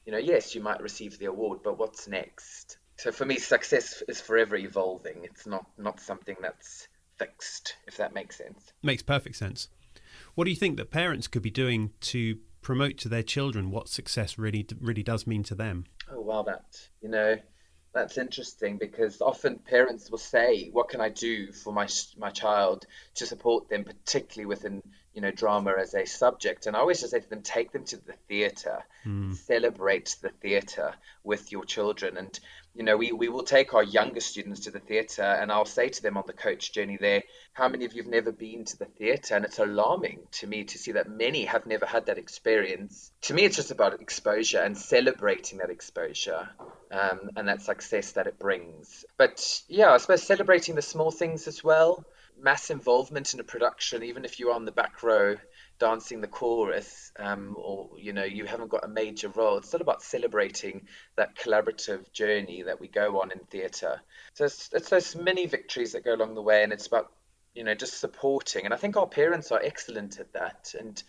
you 0.04 0.12
know, 0.12 0.18
yes, 0.18 0.54
you 0.54 0.60
might 0.60 0.82
receive 0.82 1.18
the 1.18 1.24
award, 1.26 1.60
but 1.64 1.78
what's 1.78 2.06
next? 2.06 2.76
So 3.00 3.11
for 3.12 3.25
me, 3.25 3.38
success 3.38 4.02
is 4.09 4.21
forever 4.21 4.57
evolving. 4.57 5.25
It's 5.25 5.47
not 5.47 5.66
not 5.78 6.00
something 6.00 6.37
that's 6.42 6.87
fixed, 7.19 7.76
if 7.87 7.97
that 7.97 8.12
makes 8.12 8.37
sense. 8.37 8.73
Makes 8.83 9.02
perfect 9.02 9.37
sense. 9.37 9.69
What 10.35 10.45
do 10.45 10.50
you 10.50 10.57
think 10.57 10.76
that 10.76 10.90
parents 10.90 11.26
could 11.26 11.40
be 11.40 11.50
doing 11.50 11.92
to 12.12 12.37
promote 12.61 12.99
to 12.99 13.09
their 13.09 13.23
children 13.23 13.71
what 13.71 13.88
success 13.88 14.37
really 14.37 14.66
really 14.80 15.02
does 15.02 15.26
mean 15.26 15.42
to 15.45 15.54
them? 15.54 15.87
Oh 16.11 16.21
wow, 16.21 16.42
that 16.42 16.88
you 17.00 17.09
know, 17.09 17.38
that's 17.95 18.19
interesting 18.19 18.76
because 18.76 19.21
often 19.21 19.59
parents 19.59 20.11
will 20.11 20.19
say, 20.19 20.69
"What 20.71 20.90
can 20.90 21.00
I 21.00 21.09
do 21.09 21.52
for 21.52 21.73
my 21.73 21.88
my 22.19 22.30
child 22.30 22.87
to 23.14 23.26
support 23.26 23.69
them, 23.69 23.85
particularly 23.85 24.47
within 24.47 24.83
you 25.14 25.23
know 25.23 25.30
drama 25.30 25.75
as 25.78 25.95
a 25.95 26.04
subject?" 26.04 26.66
And 26.66 26.76
I 26.76 26.80
always 26.80 27.00
just 27.00 27.12
say 27.12 27.21
to 27.21 27.28
them, 27.28 27.42
"Take 27.42 27.73
them 27.73 27.85
to 27.87 27.97
the 27.97 28.12
theatre, 28.28 28.85
mm. 29.04 29.35
celebrate 29.35 30.16
the 30.21 30.30
theatre 30.30 30.95
with 31.25 31.50
your 31.50 31.64
children." 31.64 32.16
And 32.16 32.38
you 32.74 32.84
know, 32.84 32.96
we, 32.96 33.12
we 33.12 33.28
will 33.28 33.42
take 33.42 33.74
our 33.74 33.82
younger 33.82 34.20
students 34.20 34.60
to 34.60 34.70
the 34.70 34.78
theatre 34.78 35.22
and 35.22 35.50
I'll 35.50 35.64
say 35.64 35.88
to 35.88 36.02
them 36.02 36.16
on 36.16 36.24
the 36.26 36.32
coach 36.32 36.72
journey 36.72 36.96
there, 37.00 37.22
how 37.52 37.68
many 37.68 37.84
of 37.84 37.94
you 37.94 38.02
have 38.02 38.10
never 38.10 38.30
been 38.30 38.64
to 38.64 38.78
the 38.78 38.84
theatre? 38.84 39.34
And 39.34 39.44
it's 39.44 39.58
alarming 39.58 40.20
to 40.32 40.46
me 40.46 40.64
to 40.64 40.78
see 40.78 40.92
that 40.92 41.08
many 41.08 41.44
have 41.46 41.66
never 41.66 41.84
had 41.84 42.06
that 42.06 42.18
experience. 42.18 43.10
To 43.22 43.34
me, 43.34 43.44
it's 43.44 43.56
just 43.56 43.72
about 43.72 44.00
exposure 44.00 44.60
and 44.60 44.78
celebrating 44.78 45.58
that 45.58 45.70
exposure 45.70 46.48
um, 46.92 47.30
and 47.36 47.48
that 47.48 47.62
success 47.62 48.12
that 48.12 48.28
it 48.28 48.38
brings. 48.38 49.04
But 49.18 49.62
yeah, 49.68 49.92
I 49.92 49.96
suppose 49.96 50.22
celebrating 50.22 50.76
the 50.76 50.82
small 50.82 51.10
things 51.10 51.48
as 51.48 51.64
well. 51.64 52.04
Mass 52.40 52.70
involvement 52.70 53.34
in 53.34 53.40
a 53.40 53.44
production, 53.44 54.02
even 54.04 54.24
if 54.24 54.38
you're 54.38 54.54
on 54.54 54.64
the 54.64 54.72
back 54.72 55.02
row, 55.02 55.36
dancing 55.80 56.20
the 56.20 56.28
chorus 56.28 57.10
um, 57.18 57.56
or 57.58 57.88
you 57.99 58.12
know 58.12 58.22
you 58.22 58.44
haven't 58.44 58.68
got 58.68 58.84
a 58.84 58.88
major 58.88 59.28
role. 59.28 59.56
It's 59.56 59.72
not 59.72 59.82
about 59.82 60.02
celebrating 60.02 60.87
that 61.16 61.34
collaborative 61.34 62.12
journey 62.12 62.62
that 62.62 62.80
we 62.80 62.87
go 62.87 63.20
on 63.20 63.32
in 63.32 63.40
theatre. 63.50 64.00
So 64.34 64.44
it's, 64.44 64.70
it's 64.72 64.90
those 64.90 65.16
many 65.16 65.46
victories 65.46 65.92
that 65.92 66.04
go 66.04 66.14
along 66.14 66.34
the 66.34 66.42
way 66.42 66.62
and 66.62 66.72
it's 66.72 66.87
about 66.87 67.10
you 67.54 67.64
know 67.64 67.75
just 67.75 67.99
supporting. 67.99 68.66
And 68.66 68.75
i 68.75 68.76
think 68.76 68.96
our 68.96 69.08
parents 69.08 69.50
are 69.50 69.60
excellent 69.60 70.20
at 70.20 70.34
that. 70.34 70.75
And 70.78 71.02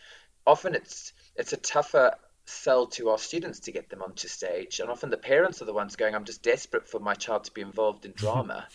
often 0.48 0.74
it's 0.74 1.14
it's 1.36 1.54
a 1.54 1.58
tougher 1.58 2.16
sell 2.46 2.88
to 2.88 3.10
our 3.10 3.20
students 3.20 3.60
to 3.62 3.72
get 3.72 3.90
them 3.90 4.02
onto 4.02 4.28
stage. 4.28 4.80
And 4.80 4.90
often 4.90 5.10
the 5.12 5.18
parents 5.18 5.62
are 5.62 5.66
the 5.66 5.74
ones 5.74 5.98
going 5.98 6.16
i'm 6.16 6.26
just 6.26 6.44
desperate 6.44 6.88
for 6.88 7.00
my 7.00 7.14
child 7.14 7.44
to 7.44 7.52
be 7.52 7.62
involved 7.62 8.06
in 8.06 8.14
drama. 8.16 8.68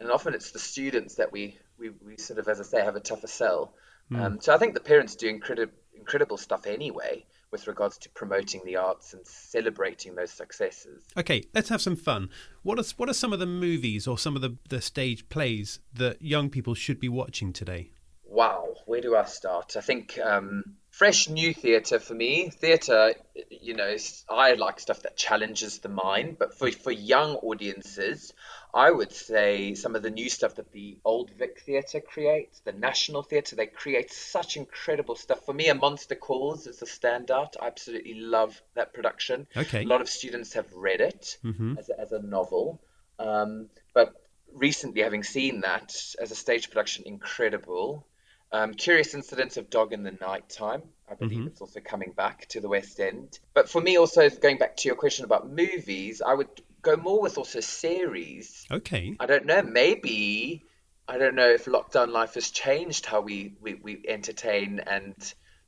And 0.00 0.10
often 0.10 0.32
it's 0.32 0.50
the 0.50 0.58
students 0.58 1.16
that 1.16 1.30
we, 1.30 1.58
we 1.78 1.90
we 1.90 2.16
sort 2.16 2.38
of 2.38 2.48
as 2.48 2.58
i 2.58 2.64
say 2.64 2.82
have 2.82 2.96
a 2.96 3.00
tougher 3.00 3.28
sell 3.28 3.74
Mm. 4.12 4.22
Um, 4.22 4.40
so 4.40 4.54
I 4.54 4.58
think 4.58 4.74
the 4.74 4.80
parents 4.80 5.16
do 5.16 5.28
incredible 5.28 5.72
incredible 5.94 6.36
stuff 6.36 6.66
anyway 6.66 7.24
with 7.52 7.68
regards 7.68 7.96
to 7.98 8.08
promoting 8.10 8.60
the 8.64 8.74
arts 8.74 9.14
and 9.14 9.24
celebrating 9.24 10.16
those 10.16 10.32
successes. 10.32 11.04
Okay, 11.16 11.44
let's 11.54 11.68
have 11.68 11.80
some 11.80 11.94
fun. 11.94 12.28
What 12.62 12.78
are 12.78 12.84
what 12.96 13.08
are 13.08 13.14
some 13.14 13.32
of 13.32 13.38
the 13.38 13.46
movies 13.46 14.06
or 14.08 14.18
some 14.18 14.34
of 14.34 14.42
the, 14.42 14.56
the 14.68 14.80
stage 14.80 15.28
plays 15.28 15.78
that 15.94 16.20
young 16.20 16.50
people 16.50 16.74
should 16.74 16.98
be 16.98 17.08
watching 17.08 17.52
today? 17.52 17.90
Wow, 18.24 18.74
where 18.86 19.00
do 19.00 19.14
I 19.14 19.24
start? 19.24 19.76
I 19.76 19.80
think 19.80 20.18
um, 20.18 20.76
fresh 20.92 21.28
new 21.28 21.52
theatre 21.52 21.98
for 21.98 22.14
me. 22.14 22.50
Theatre, 22.50 23.14
you 23.50 23.74
know, 23.74 23.96
I 24.28 24.52
like 24.52 24.78
stuff 24.78 25.02
that 25.02 25.16
challenges 25.16 25.78
the 25.78 25.88
mind, 25.88 26.36
but 26.38 26.56
for 26.56 26.70
for 26.70 26.92
young 26.92 27.34
audiences, 27.36 28.32
I 28.74 28.90
would 28.90 29.10
say 29.10 29.74
some 29.74 29.96
of 29.96 30.02
the 30.02 30.10
new 30.10 30.28
stuff 30.28 30.54
that 30.56 30.70
the 30.70 30.98
Old 31.04 31.30
Vic 31.30 31.60
Theatre 31.60 32.00
creates, 32.00 32.60
the 32.60 32.72
National 32.72 33.22
Theatre, 33.22 33.56
they 33.56 33.66
create 33.66 34.12
such 34.12 34.56
incredible 34.56 35.16
stuff. 35.16 35.44
For 35.44 35.54
me, 35.54 35.68
A 35.68 35.74
Monster 35.74 36.14
Calls 36.14 36.66
is 36.66 36.80
a 36.82 36.86
standout. 36.86 37.54
I 37.60 37.66
absolutely 37.66 38.14
love 38.14 38.60
that 38.74 38.92
production. 38.92 39.46
Okay. 39.56 39.82
A 39.82 39.86
lot 39.86 40.02
of 40.02 40.08
students 40.08 40.52
have 40.52 40.72
read 40.74 41.00
it 41.00 41.38
mm-hmm. 41.42 41.78
as, 41.78 41.88
a, 41.88 42.00
as 42.00 42.12
a 42.12 42.22
novel. 42.22 42.80
Um, 43.18 43.68
but 43.94 44.14
recently, 44.54 45.02
having 45.02 45.22
seen 45.22 45.62
that 45.62 45.94
as 46.20 46.30
a 46.30 46.34
stage 46.36 46.68
production, 46.68 47.04
incredible. 47.06 48.06
Um, 48.52 48.74
Curious 48.74 49.14
Incidents 49.14 49.56
of 49.56 49.70
Dog 49.70 49.92
in 49.92 50.02
the 50.02 50.12
Night 50.12 50.48
Time. 50.48 50.82
I 51.10 51.14
believe 51.14 51.38
mm-hmm. 51.38 51.46
it's 51.48 51.60
also 51.60 51.80
coming 51.80 52.12
back 52.12 52.46
to 52.48 52.60
the 52.60 52.68
West 52.68 53.00
End. 53.00 53.38
But 53.54 53.68
for 53.68 53.80
me, 53.80 53.96
also 53.98 54.28
going 54.28 54.58
back 54.58 54.76
to 54.78 54.88
your 54.88 54.96
question 54.96 55.24
about 55.24 55.50
movies, 55.50 56.20
I 56.20 56.34
would 56.34 56.48
go 56.82 56.96
more 56.96 57.20
with 57.22 57.38
also 57.38 57.60
series. 57.60 58.66
Okay. 58.70 59.16
I 59.18 59.26
don't 59.26 59.46
know. 59.46 59.62
Maybe 59.62 60.64
I 61.08 61.18
don't 61.18 61.34
know 61.34 61.48
if 61.48 61.64
lockdown 61.64 62.08
life 62.08 62.34
has 62.34 62.50
changed 62.50 63.06
how 63.06 63.20
we, 63.20 63.54
we, 63.60 63.74
we 63.74 64.04
entertain 64.06 64.80
and 64.86 65.14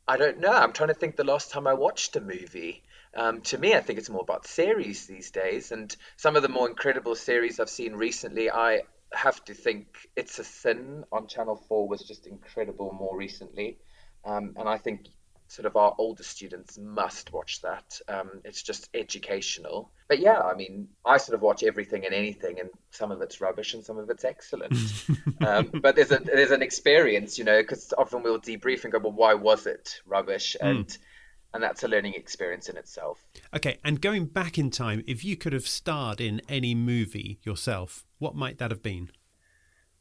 I 0.06 0.16
don't 0.16 0.40
know. 0.40 0.52
I'm 0.52 0.72
trying 0.72 0.88
to 0.88 0.94
think 0.94 1.16
the 1.16 1.24
last 1.24 1.50
time 1.50 1.66
I 1.66 1.74
watched 1.74 2.16
a 2.16 2.20
movie. 2.20 2.82
Um, 3.16 3.40
to 3.42 3.58
me, 3.58 3.74
I 3.74 3.80
think 3.80 3.98
it's 3.98 4.10
more 4.10 4.22
about 4.22 4.46
series 4.46 5.06
these 5.06 5.30
days. 5.30 5.72
And 5.72 5.94
some 6.16 6.36
of 6.36 6.42
the 6.42 6.48
more 6.48 6.68
incredible 6.68 7.14
series 7.14 7.58
I've 7.58 7.70
seen 7.70 7.94
recently, 7.94 8.50
I 8.50 8.82
have 9.14 9.44
to 9.46 9.54
think 9.54 9.86
It's 10.16 10.38
a 10.38 10.44
Sin 10.44 11.04
on 11.12 11.26
Channel 11.26 11.56
4 11.56 11.88
was 11.88 12.02
just 12.02 12.26
incredible 12.26 12.92
more 12.92 13.16
recently. 13.16 13.78
Um, 14.24 14.54
and 14.56 14.68
I 14.68 14.78
think 14.78 15.06
sort 15.48 15.66
of 15.66 15.76
our 15.76 15.94
older 15.98 16.22
students 16.22 16.78
must 16.78 17.32
watch 17.32 17.60
that. 17.62 18.00
Um, 18.08 18.40
it's 18.44 18.62
just 18.62 18.88
educational. 18.94 19.90
But 20.08 20.18
yeah, 20.18 20.40
I 20.40 20.54
mean, 20.54 20.88
I 21.04 21.18
sort 21.18 21.34
of 21.34 21.42
watch 21.42 21.62
everything 21.62 22.04
and 22.04 22.14
anything, 22.14 22.60
and 22.60 22.70
some 22.90 23.10
of 23.10 23.20
it's 23.20 23.40
rubbish 23.40 23.74
and 23.74 23.84
some 23.84 23.98
of 23.98 24.10
it's 24.10 24.24
excellent. 24.24 24.76
um, 25.46 25.70
but 25.82 25.96
there's 25.96 26.10
a 26.10 26.18
there's 26.18 26.50
an 26.50 26.62
experience, 26.62 27.38
you 27.38 27.44
know, 27.44 27.60
because 27.60 27.92
often 27.96 28.22
we'll 28.22 28.40
debrief 28.40 28.84
and 28.84 28.92
go, 28.92 28.98
well, 28.98 29.12
why 29.12 29.34
was 29.34 29.66
it 29.66 30.00
rubbish? 30.06 30.56
Hmm. 30.60 30.66
And 30.66 30.86
mm. 30.86 30.98
and 31.54 31.62
that's 31.62 31.82
a 31.84 31.88
learning 31.88 32.14
experience 32.14 32.68
in 32.68 32.76
itself. 32.76 33.24
Okay, 33.54 33.78
and 33.84 34.00
going 34.00 34.26
back 34.26 34.58
in 34.58 34.70
time, 34.70 35.04
if 35.06 35.24
you 35.24 35.36
could 35.36 35.52
have 35.52 35.68
starred 35.68 36.20
in 36.20 36.40
any 36.48 36.74
movie 36.74 37.38
yourself, 37.42 38.04
what 38.24 38.34
might 38.34 38.56
that 38.58 38.70
have 38.70 38.82
been? 38.82 39.10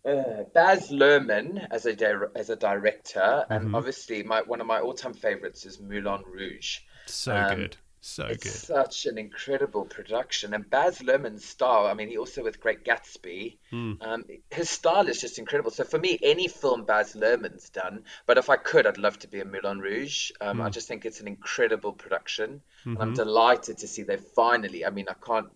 Uh, 0.05 0.43
Baz 0.53 0.89
Luhrmann 0.89 1.67
as 1.69 1.85
a 1.85 1.93
di- 1.93 2.31
as 2.35 2.49
a 2.49 2.55
director, 2.55 3.19
mm-hmm. 3.19 3.53
and 3.53 3.75
obviously 3.75 4.23
my 4.23 4.41
one 4.41 4.61
of 4.61 4.67
my 4.67 4.79
all 4.79 4.93
time 4.93 5.13
favorites 5.13 5.65
is 5.65 5.79
Moulin 5.79 6.23
Rouge. 6.25 6.79
So 7.05 7.35
um, 7.35 7.55
good, 7.55 7.77
so 7.99 8.25
it's 8.25 8.43
good. 8.43 8.51
Such 8.51 9.05
an 9.07 9.17
incredible 9.17 9.83
production, 9.83 10.53
and 10.53 10.69
Baz 10.69 10.99
Luhrmann's 10.99 11.43
style. 11.43 11.85
I 11.85 11.93
mean, 11.95 12.07
he 12.07 12.17
also 12.17 12.43
with 12.43 12.61
Great 12.61 12.85
Gatsby. 12.85 13.57
Mm. 13.73 14.01
Um, 14.01 14.23
his 14.51 14.69
style 14.69 15.07
is 15.07 15.19
just 15.19 15.37
incredible. 15.37 15.71
So 15.71 15.83
for 15.83 15.99
me, 15.99 16.17
any 16.23 16.47
film 16.47 16.85
Baz 16.85 17.15
Luhrmann's 17.15 17.69
done, 17.69 18.03
but 18.25 18.37
if 18.37 18.49
I 18.49 18.55
could, 18.55 18.87
I'd 18.87 18.97
love 18.97 19.19
to 19.19 19.27
be 19.27 19.41
in 19.41 19.51
Moulin 19.51 19.79
Rouge. 19.79 20.31
Um, 20.39 20.59
mm. 20.59 20.63
I 20.63 20.69
just 20.69 20.87
think 20.87 21.05
it's 21.05 21.19
an 21.19 21.27
incredible 21.27 21.91
production, 21.91 22.61
mm-hmm. 22.81 22.89
and 22.91 23.01
I'm 23.01 23.07
mm-hmm. 23.09 23.23
delighted 23.23 23.79
to 23.79 23.87
see 23.87 24.03
they 24.03 24.17
finally. 24.17 24.85
I 24.85 24.91
mean, 24.91 25.07
I 25.09 25.15
can't 25.25 25.49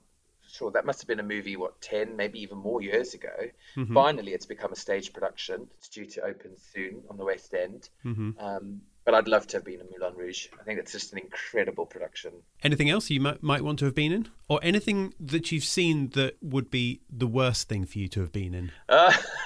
sure 0.58 0.72
that 0.72 0.86
must 0.86 1.02
have 1.02 1.08
been 1.08 1.20
a 1.20 1.24
movie 1.24 1.56
what 1.56 1.80
10 1.82 2.16
maybe 2.16 2.42
even 2.42 2.58
more 2.58 2.82
years 2.82 3.14
ago 3.14 3.30
mm-hmm. 3.76 3.94
finally 3.94 4.34
it's 4.34 4.46
become 4.46 4.72
a 4.72 4.76
stage 4.76 5.14
production 5.14 5.68
it's 5.78 5.88
due 5.88 6.06
to 6.06 6.22
open 6.22 6.52
soon 6.74 7.02
on 7.10 7.18
the 7.18 7.26
west 7.26 7.54
end 7.54 7.90
mm-hmm. 8.04 8.32
um, 8.40 8.82
but 9.08 9.16
i'd 9.16 9.28
love 9.30 9.48
to 9.48 9.56
have 9.56 9.64
been 9.64 9.80
in 9.80 9.88
moulin 9.90 10.14
rouge 10.18 10.48
i 10.60 10.64
think 10.64 10.78
it's 10.78 10.92
just 10.92 11.14
an 11.14 11.20
incredible 11.20 11.86
production 11.86 12.32
anything 12.62 12.90
else 12.90 13.10
you 13.10 13.22
might, 13.22 13.42
might 13.42 13.62
want 13.62 13.80
to 13.80 13.86
have 13.86 13.96
been 13.96 14.12
in 14.12 14.28
or 14.50 14.60
anything 14.62 15.14
that 15.18 15.50
you've 15.50 15.64
seen 15.64 16.10
that 16.10 16.36
would 16.42 16.70
be 16.70 17.02
the 17.10 17.26
worst 17.26 17.70
thing 17.70 17.86
for 17.86 17.98
you 17.98 18.10
to 18.10 18.20
have 18.20 18.34
been 18.34 18.54
in 18.54 18.70
uh, 18.90 19.14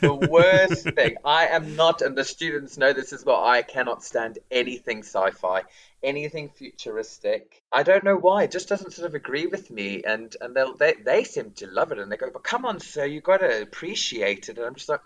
the 0.00 0.28
worst 0.30 0.88
thing 0.94 1.16
i 1.22 1.46
am 1.48 1.76
not 1.76 2.00
and 2.00 2.16
the 2.16 2.24
students 2.24 2.78
know 2.78 2.94
this 2.94 3.12
as 3.12 3.24
well 3.26 3.44
i 3.44 3.60
cannot 3.60 4.02
stand 4.02 4.38
anything 4.50 5.00
sci-fi 5.00 5.62
anything 6.02 6.48
futuristic. 6.48 7.60
I 7.72 7.82
don't 7.82 8.04
know 8.04 8.16
why. 8.16 8.44
It 8.44 8.52
just 8.52 8.68
doesn't 8.68 8.92
sort 8.92 9.08
of 9.08 9.16
agree 9.16 9.46
with 9.46 9.68
me. 9.68 10.02
And 10.04 10.34
and 10.40 10.54
they 10.54 10.64
they 10.78 10.94
they 11.02 11.24
seem 11.24 11.50
to 11.56 11.66
love 11.66 11.90
it. 11.92 11.98
And 11.98 12.10
they 12.10 12.16
go, 12.16 12.30
but 12.32 12.44
come 12.44 12.64
on, 12.64 12.80
sir, 12.80 13.04
you 13.04 13.20
got 13.20 13.38
to 13.38 13.62
appreciate 13.62 14.48
it. 14.48 14.58
And 14.58 14.66
I'm 14.66 14.74
just 14.74 14.88
like, 14.88 15.00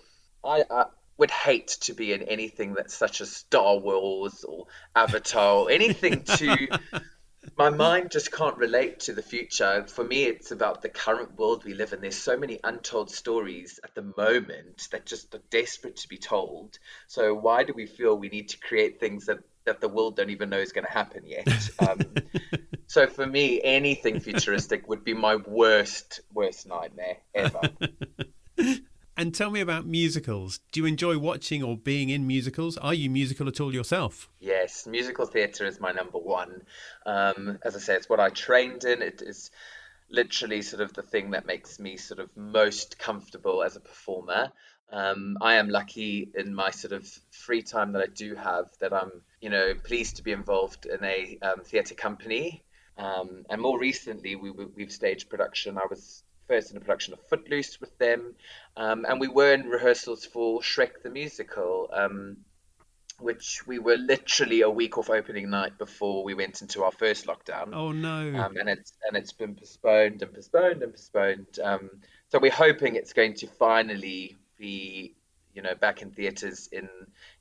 I. 0.44 0.64
I 0.70 0.84
would 1.18 1.30
hate 1.30 1.68
to 1.82 1.94
be 1.94 2.12
in 2.12 2.22
anything 2.22 2.74
that's 2.74 2.94
such 2.94 3.20
as 3.20 3.30
Star 3.30 3.78
Wars 3.78 4.44
or 4.44 4.66
Avatar 4.94 5.58
or 5.58 5.70
anything 5.70 6.22
to 6.36 6.68
my 7.56 7.70
mind 7.70 8.10
just 8.10 8.32
can't 8.32 8.56
relate 8.56 9.00
to 9.00 9.12
the 9.12 9.22
future. 9.22 9.84
For 9.88 10.04
me, 10.04 10.24
it's 10.24 10.52
about 10.52 10.82
the 10.82 10.88
current 10.88 11.36
world 11.36 11.64
we 11.64 11.74
live 11.74 11.92
in. 11.92 12.00
There's 12.00 12.16
so 12.16 12.36
many 12.36 12.60
untold 12.62 13.10
stories 13.10 13.80
at 13.82 13.94
the 13.94 14.12
moment 14.16 14.88
that 14.92 15.06
just 15.06 15.34
are 15.34 15.42
desperate 15.50 15.96
to 15.96 16.08
be 16.08 16.18
told. 16.18 16.78
So 17.08 17.34
why 17.34 17.64
do 17.64 17.72
we 17.74 17.86
feel 17.86 18.16
we 18.16 18.28
need 18.28 18.50
to 18.50 18.58
create 18.58 19.00
things 19.00 19.26
that 19.26 19.38
that 19.64 19.80
the 19.80 19.88
world 19.88 20.16
don't 20.16 20.30
even 20.30 20.50
know 20.50 20.58
is 20.58 20.72
going 20.72 20.86
to 20.86 20.92
happen 20.92 21.24
yet? 21.26 21.70
Um, 21.78 22.00
so 22.86 23.06
for 23.06 23.26
me, 23.26 23.60
anything 23.62 24.20
futuristic 24.20 24.88
would 24.88 25.04
be 25.04 25.14
my 25.14 25.36
worst 25.36 26.20
worst 26.32 26.66
nightmare 26.66 27.18
ever. 27.34 27.60
And 29.16 29.34
tell 29.34 29.50
me 29.50 29.60
about 29.60 29.84
musicals. 29.86 30.60
Do 30.70 30.80
you 30.80 30.86
enjoy 30.86 31.18
watching 31.18 31.62
or 31.62 31.76
being 31.76 32.08
in 32.08 32.26
musicals? 32.26 32.78
Are 32.78 32.94
you 32.94 33.10
musical 33.10 33.46
at 33.46 33.60
all 33.60 33.74
yourself? 33.74 34.30
Yes, 34.40 34.86
musical 34.86 35.26
theatre 35.26 35.66
is 35.66 35.80
my 35.80 35.92
number 35.92 36.18
one. 36.18 36.62
Um, 37.04 37.58
as 37.62 37.76
I 37.76 37.78
say, 37.78 37.94
it's 37.94 38.08
what 38.08 38.20
I 38.20 38.30
trained 38.30 38.84
in. 38.84 39.02
It 39.02 39.20
is 39.20 39.50
literally 40.08 40.62
sort 40.62 40.82
of 40.82 40.94
the 40.94 41.02
thing 41.02 41.32
that 41.32 41.44
makes 41.44 41.78
me 41.78 41.98
sort 41.98 42.20
of 42.20 42.34
most 42.36 42.98
comfortable 42.98 43.62
as 43.62 43.76
a 43.76 43.80
performer. 43.80 44.50
Um, 44.90 45.36
I 45.42 45.54
am 45.54 45.68
lucky 45.68 46.30
in 46.34 46.54
my 46.54 46.70
sort 46.70 46.92
of 46.92 47.06
free 47.30 47.62
time 47.62 47.92
that 47.92 48.02
I 48.02 48.06
do 48.06 48.34
have 48.34 48.66
that 48.80 48.94
I'm, 48.94 49.10
you 49.40 49.50
know, 49.50 49.74
pleased 49.74 50.16
to 50.16 50.22
be 50.22 50.32
involved 50.32 50.86
in 50.86 51.04
a 51.04 51.38
um, 51.42 51.60
theatre 51.64 51.94
company. 51.94 52.64
Um, 52.96 53.44
and 53.50 53.60
more 53.60 53.78
recently, 53.78 54.36
we, 54.36 54.50
we've 54.50 54.92
staged 54.92 55.28
production. 55.28 55.76
I 55.76 55.86
was 55.88 56.22
first 56.48 56.70
in 56.70 56.76
a 56.76 56.80
production 56.80 57.12
of 57.12 57.20
Footloose 57.28 57.80
with 57.80 57.96
them, 57.98 58.34
um, 58.76 59.04
and 59.08 59.20
we 59.20 59.28
were 59.28 59.54
in 59.54 59.68
rehearsals 59.68 60.24
for 60.24 60.60
Shrek 60.60 61.02
the 61.02 61.10
Musical, 61.10 61.88
um, 61.92 62.38
which 63.18 63.66
we 63.66 63.78
were 63.78 63.96
literally 63.96 64.62
a 64.62 64.70
week 64.70 64.98
off 64.98 65.10
opening 65.10 65.50
night 65.50 65.78
before 65.78 66.24
we 66.24 66.34
went 66.34 66.62
into 66.62 66.82
our 66.82 66.92
first 66.92 67.26
lockdown. 67.26 67.70
Oh 67.72 67.92
no! 67.92 68.34
Um, 68.36 68.56
and 68.56 68.68
it's 68.68 68.92
and 69.06 69.16
it's 69.16 69.32
been 69.32 69.54
postponed 69.54 70.22
and 70.22 70.32
postponed 70.32 70.82
and 70.82 70.92
postponed. 70.92 71.58
Um, 71.62 71.90
so 72.30 72.38
we're 72.38 72.50
hoping 72.50 72.96
it's 72.96 73.12
going 73.12 73.34
to 73.34 73.46
finally 73.46 74.38
be 74.58 75.14
you 75.54 75.62
know 75.62 75.74
back 75.74 76.02
in 76.02 76.10
theaters 76.10 76.68
in 76.72 76.88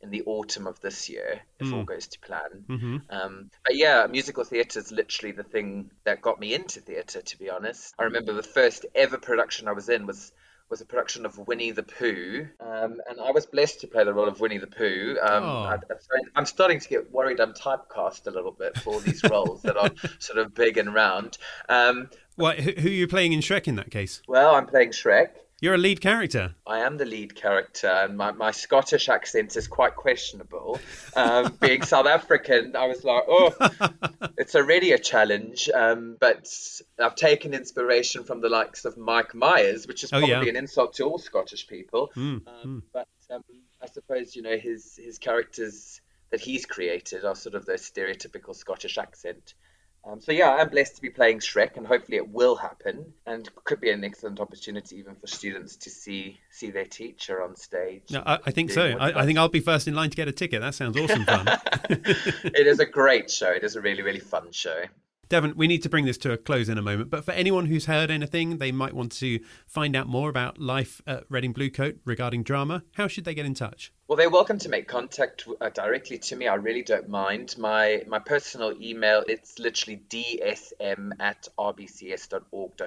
in 0.02 0.10
the 0.10 0.24
autumn 0.26 0.67
of 0.67 0.80
this 0.82 1.10
year 1.10 1.41
if 1.60 1.67
mm. 1.67 1.74
all 1.74 1.84
goes 1.84 2.08
to 2.08 2.19
plan 2.19 2.65
mm-hmm. 2.67 2.97
um, 3.10 3.50
but 3.65 3.76
yeah 3.76 4.08
musical 4.10 4.43
theatre 4.43 4.80
is 4.80 4.91
literally 4.91 5.32
the 5.32 5.43
thing 5.43 5.91
that 6.04 6.21
got 6.21 6.39
me 6.39 6.54
into 6.54 6.80
theatre 6.80 7.21
to 7.21 7.38
be 7.38 7.50
honest 7.50 7.93
i 8.00 8.04
remember 8.04 8.34
the 8.34 8.43
first 8.43 8.86
ever 8.95 9.17
production 9.17 9.67
i 9.67 9.71
was 9.71 9.89
in 9.89 10.06
was 10.06 10.32
was 10.71 10.82
a 10.82 10.86
production 10.86 11.26
of 11.26 11.38
Winnie 11.38 11.71
the 11.71 11.84
Pooh, 11.84 12.47
um, 12.62 13.02
and 13.08 13.19
I 13.19 13.32
was 13.32 13.45
blessed 13.45 13.82
to 13.82 13.88
play 13.88 14.06
the 14.06 14.13
role 14.13 14.30
of 14.30 14.39
Winnie 14.39 14.58
the 14.58 14.67
Pooh. 14.67 15.17
Um, 15.21 15.43
oh. 15.43 15.63
I, 15.63 15.78
I'm 16.34 16.45
starting 16.45 16.80
to 16.80 16.88
get 16.88 17.12
worried 17.12 17.41
I'm 17.41 17.54
typecast 17.54 18.26
a 18.26 18.32
little 18.32 18.54
bit 18.54 18.78
for 18.78 19.02
these 19.02 19.21
roles 19.30 19.62
that 19.63 19.76
are 19.76 19.91
sort 20.19 20.39
of 20.39 20.56
big 20.56 20.78
and 20.78 20.93
round. 20.93 21.38
Um, 21.67 22.10
well, 22.38 22.54
who 22.54 22.88
are 22.88 22.91
you 22.91 23.08
playing 23.08 23.34
in 23.34 23.41
Shrek 23.41 23.67
in 23.67 23.76
that 23.76 23.91
case? 23.91 24.21
Well, 24.28 24.56
I'm 24.56 24.65
playing 24.65 24.91
Shrek. 24.91 25.32
You're 25.62 25.76
a 25.76 25.78
lead 25.78 26.02
character. 26.02 26.56
I 26.65 26.80
am 26.80 26.97
the 26.97 27.06
lead 27.06 27.36
character, 27.36 27.88
and 27.88 28.17
my, 28.17 28.32
my 28.32 28.50
Scottish 28.50 29.10
accent 29.10 29.56
is 29.56 29.67
quite 29.67 29.95
questionable. 29.95 30.80
Um, 31.15 31.56
being 31.62 31.84
South 31.84 32.08
African, 32.08 32.76
I 32.76 32.88
was 32.88 33.04
like, 33.04 33.24
oh, 33.28 33.54
it's 34.39 34.56
already 34.56 34.93
a 34.93 34.97
challenge. 34.97 35.69
Um, 35.69 36.17
but 36.19 36.52
I've 37.00 37.13
taken 37.13 37.54
inspiration 37.54 38.24
from 38.24 38.41
the 38.41 38.50
likes 38.50 38.86
of 38.86 38.97
Mike 38.97 39.36
Myers, 39.36 39.86
which 39.86 40.04
is 40.04 40.10
probably 40.10 40.34
oh, 40.34 40.41
yeah. 40.41 40.50
an 40.50 40.56
insult 40.56 40.93
to 40.95 41.04
all 41.04 41.19
Scottish 41.19 41.67
people. 41.67 42.12
Mm, 42.15 42.19
um, 42.19 42.43
mm. 42.65 42.82
But 42.91 43.08
um, 43.30 43.43
I 43.84 43.86
suppose 43.86 44.36
you 44.36 44.41
know 44.41 44.58
his 44.58 44.95
his 44.95 45.19
characters 45.19 46.02
that 46.32 46.41
he's 46.41 46.65
created 46.65 47.24
are 47.24 47.36
sort 47.36 47.54
of 47.54 47.67
the 47.67 47.74
stereotypical 47.74 48.56
Scottish 48.56 48.97
accent. 48.97 49.54
Um, 50.03 50.19
so 50.19 50.31
yeah, 50.31 50.49
I'm 50.49 50.69
blessed 50.69 50.95
to 50.95 51.01
be 51.01 51.11
playing 51.11 51.39
Shrek, 51.39 51.77
and 51.77 51.85
hopefully 51.85 52.17
it 52.17 52.27
will 52.29 52.55
happen, 52.55 53.13
and 53.27 53.47
could 53.65 53.79
be 53.79 53.91
an 53.91 54.03
excellent 54.03 54.39
opportunity 54.39 54.97
even 54.97 55.13
for 55.15 55.27
students 55.27 55.75
to 55.77 55.91
see 55.91 56.39
see 56.49 56.71
their 56.71 56.85
teacher 56.85 57.43
on 57.43 57.55
stage. 57.55 58.03
No, 58.09 58.23
I, 58.25 58.39
I 58.47 58.51
think 58.51 58.71
so. 58.71 58.81
I, 58.81 59.21
I, 59.21 59.25
think 59.25 59.37
I'll 59.37 59.47
be 59.47 59.59
first 59.59 59.87
in 59.87 59.93
line 59.93 60.09
to 60.09 60.15
get 60.15 60.27
a 60.27 60.31
ticket. 60.31 60.61
That 60.61 60.73
sounds 60.73 60.97
awesome 60.97 61.23
fun. 61.25 61.47
it 61.89 62.65
is 62.67 62.79
a 62.79 62.85
great 62.85 63.29
show. 63.29 63.51
It 63.51 63.63
is 63.63 63.75
a 63.75 63.81
really 63.81 64.01
really 64.01 64.19
fun 64.19 64.51
show. 64.51 64.83
Devon, 65.31 65.53
we 65.55 65.65
need 65.65 65.81
to 65.83 65.87
bring 65.87 66.03
this 66.03 66.17
to 66.17 66.33
a 66.33 66.37
close 66.37 66.67
in 66.67 66.77
a 66.77 66.81
moment, 66.81 67.09
but 67.09 67.23
for 67.23 67.31
anyone 67.31 67.67
who's 67.67 67.85
heard 67.85 68.11
anything, 68.11 68.57
they 68.57 68.73
might 68.73 68.91
want 68.91 69.13
to 69.13 69.39
find 69.65 69.95
out 69.95 70.05
more 70.05 70.27
about 70.27 70.59
life 70.59 71.01
at 71.07 71.23
Reading 71.29 71.53
Bluecoat 71.53 71.99
regarding 72.03 72.43
drama. 72.43 72.83
How 72.95 73.07
should 73.07 73.23
they 73.23 73.33
get 73.33 73.45
in 73.45 73.53
touch? 73.53 73.93
Well, 74.09 74.17
they're 74.17 74.29
welcome 74.29 74.57
to 74.57 74.67
make 74.67 74.89
contact 74.89 75.47
uh, 75.61 75.69
directly 75.69 76.17
to 76.17 76.35
me. 76.35 76.49
I 76.49 76.55
really 76.55 76.83
don't 76.83 77.07
mind. 77.07 77.55
My 77.57 78.03
my 78.07 78.19
personal 78.19 78.73
email 78.81 79.23
it's 79.25 79.57
literally 79.57 80.01
dsm 80.09 81.11
at 81.17 81.47
rbcs.org.uk. 81.57 82.85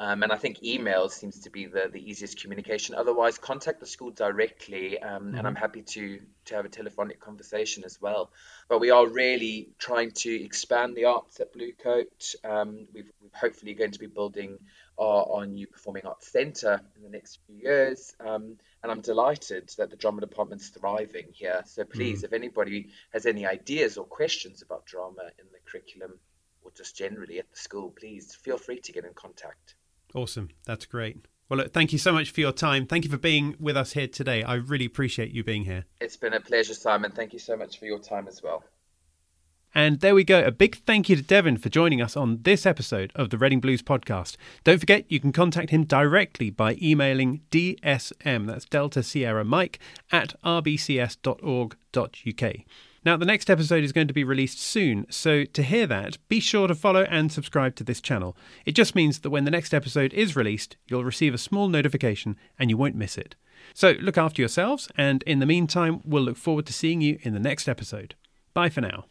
Um, 0.00 0.22
and 0.22 0.32
I 0.32 0.36
think 0.36 0.62
email 0.62 1.10
seems 1.10 1.40
to 1.40 1.50
be 1.50 1.66
the, 1.66 1.90
the 1.92 2.00
easiest 2.00 2.40
communication. 2.40 2.94
Otherwise, 2.94 3.36
contact 3.36 3.80
the 3.80 3.86
school 3.86 4.10
directly, 4.10 4.98
um, 4.98 5.24
mm-hmm. 5.24 5.34
and 5.36 5.46
I'm 5.46 5.54
happy 5.54 5.82
to, 5.82 6.20
to 6.46 6.54
have 6.54 6.64
a 6.64 6.70
telephonic 6.70 7.20
conversation 7.20 7.84
as 7.84 8.00
well. 8.00 8.30
But 8.70 8.80
we 8.80 8.90
are 8.92 9.06
really 9.06 9.74
trying 9.78 10.12
to 10.12 10.30
expand 10.42 10.96
the 10.96 11.04
arts 11.04 11.38
at 11.38 11.52
Bluecoat. 11.52 12.34
Um, 12.42 12.86
we've, 12.94 13.12
we're 13.20 13.38
hopefully 13.38 13.74
going 13.74 13.90
to 13.90 13.98
be 13.98 14.06
building 14.06 14.58
our, 14.96 15.26
our 15.34 15.46
new 15.46 15.66
performing 15.66 16.06
arts 16.06 16.32
centre 16.32 16.80
in 16.96 17.02
the 17.02 17.10
next 17.10 17.38
few 17.46 17.56
years. 17.56 18.14
Um, 18.20 18.56
and 18.82 18.90
I'm 18.90 19.02
delighted 19.02 19.70
that 19.76 19.90
the 19.90 19.96
drama 19.96 20.22
department's 20.22 20.70
thriving 20.70 21.26
here. 21.34 21.60
So 21.66 21.84
please, 21.84 22.22
mm. 22.22 22.24
if 22.24 22.32
anybody 22.32 22.88
has 23.12 23.26
any 23.26 23.44
ideas 23.44 23.98
or 23.98 24.06
questions 24.06 24.62
about 24.62 24.86
drama 24.86 25.24
in 25.38 25.44
the 25.52 25.58
curriculum 25.70 26.18
or 26.62 26.70
just 26.74 26.96
generally 26.96 27.38
at 27.38 27.50
the 27.50 27.58
school, 27.58 27.90
please 27.90 28.34
feel 28.34 28.56
free 28.56 28.80
to 28.80 28.92
get 28.92 29.04
in 29.04 29.12
contact. 29.12 29.74
Awesome. 30.14 30.48
That's 30.66 30.86
great. 30.86 31.26
Well, 31.48 31.58
look, 31.58 31.72
thank 31.72 31.92
you 31.92 31.98
so 31.98 32.12
much 32.12 32.30
for 32.30 32.40
your 32.40 32.52
time. 32.52 32.86
Thank 32.86 33.04
you 33.04 33.10
for 33.10 33.18
being 33.18 33.56
with 33.58 33.76
us 33.76 33.92
here 33.92 34.06
today. 34.06 34.44
I 34.44 34.54
really 34.54 34.84
appreciate 34.84 35.32
you 35.32 35.42
being 35.42 35.64
here. 35.64 35.84
It's 36.00 36.16
been 36.16 36.32
a 36.32 36.40
pleasure, 36.40 36.74
Simon. 36.74 37.10
Thank 37.10 37.32
you 37.32 37.40
so 37.40 37.56
much 37.56 37.78
for 37.78 37.86
your 37.86 37.98
time 37.98 38.28
as 38.28 38.40
well. 38.42 38.62
And 39.74 40.00
there 40.00 40.14
we 40.14 40.24
go. 40.24 40.42
A 40.42 40.50
big 40.50 40.76
thank 40.78 41.08
you 41.08 41.16
to 41.16 41.22
Devon 41.22 41.56
for 41.56 41.68
joining 41.68 42.02
us 42.02 42.16
on 42.16 42.42
this 42.42 42.66
episode 42.66 43.12
of 43.14 43.30
the 43.30 43.38
Reading 43.38 43.60
Blues 43.60 43.82
podcast. 43.82 44.36
Don't 44.64 44.78
forget, 44.78 45.04
you 45.08 45.20
can 45.20 45.32
contact 45.32 45.70
him 45.70 45.84
directly 45.84 46.50
by 46.50 46.76
emailing 46.82 47.42
DSM, 47.50 48.46
that's 48.46 48.64
Delta 48.64 49.02
Sierra 49.02 49.44
Mike, 49.44 49.78
at 50.10 50.34
rbcs.org.uk. 50.42 51.76
Now, 53.02 53.16
the 53.16 53.24
next 53.24 53.48
episode 53.48 53.82
is 53.82 53.92
going 53.92 54.08
to 54.08 54.14
be 54.14 54.24
released 54.24 54.60
soon, 54.60 55.06
so 55.08 55.44
to 55.44 55.62
hear 55.62 55.86
that, 55.86 56.18
be 56.28 56.38
sure 56.38 56.68
to 56.68 56.74
follow 56.74 57.04
and 57.04 57.32
subscribe 57.32 57.74
to 57.76 57.84
this 57.84 58.00
channel. 58.00 58.36
It 58.66 58.72
just 58.72 58.94
means 58.94 59.20
that 59.20 59.30
when 59.30 59.44
the 59.44 59.50
next 59.50 59.72
episode 59.72 60.12
is 60.12 60.36
released, 60.36 60.76
you'll 60.86 61.04
receive 61.04 61.32
a 61.32 61.38
small 61.38 61.68
notification 61.68 62.36
and 62.58 62.68
you 62.68 62.76
won't 62.76 62.94
miss 62.94 63.16
it. 63.16 63.36
So 63.72 63.92
look 64.00 64.18
after 64.18 64.42
yourselves, 64.42 64.88
and 64.96 65.22
in 65.22 65.38
the 65.38 65.46
meantime, 65.46 66.02
we'll 66.04 66.22
look 66.22 66.36
forward 66.36 66.66
to 66.66 66.74
seeing 66.74 67.00
you 67.00 67.18
in 67.22 67.32
the 67.32 67.40
next 67.40 67.68
episode. 67.68 68.16
Bye 68.52 68.68
for 68.68 68.82
now. 68.82 69.06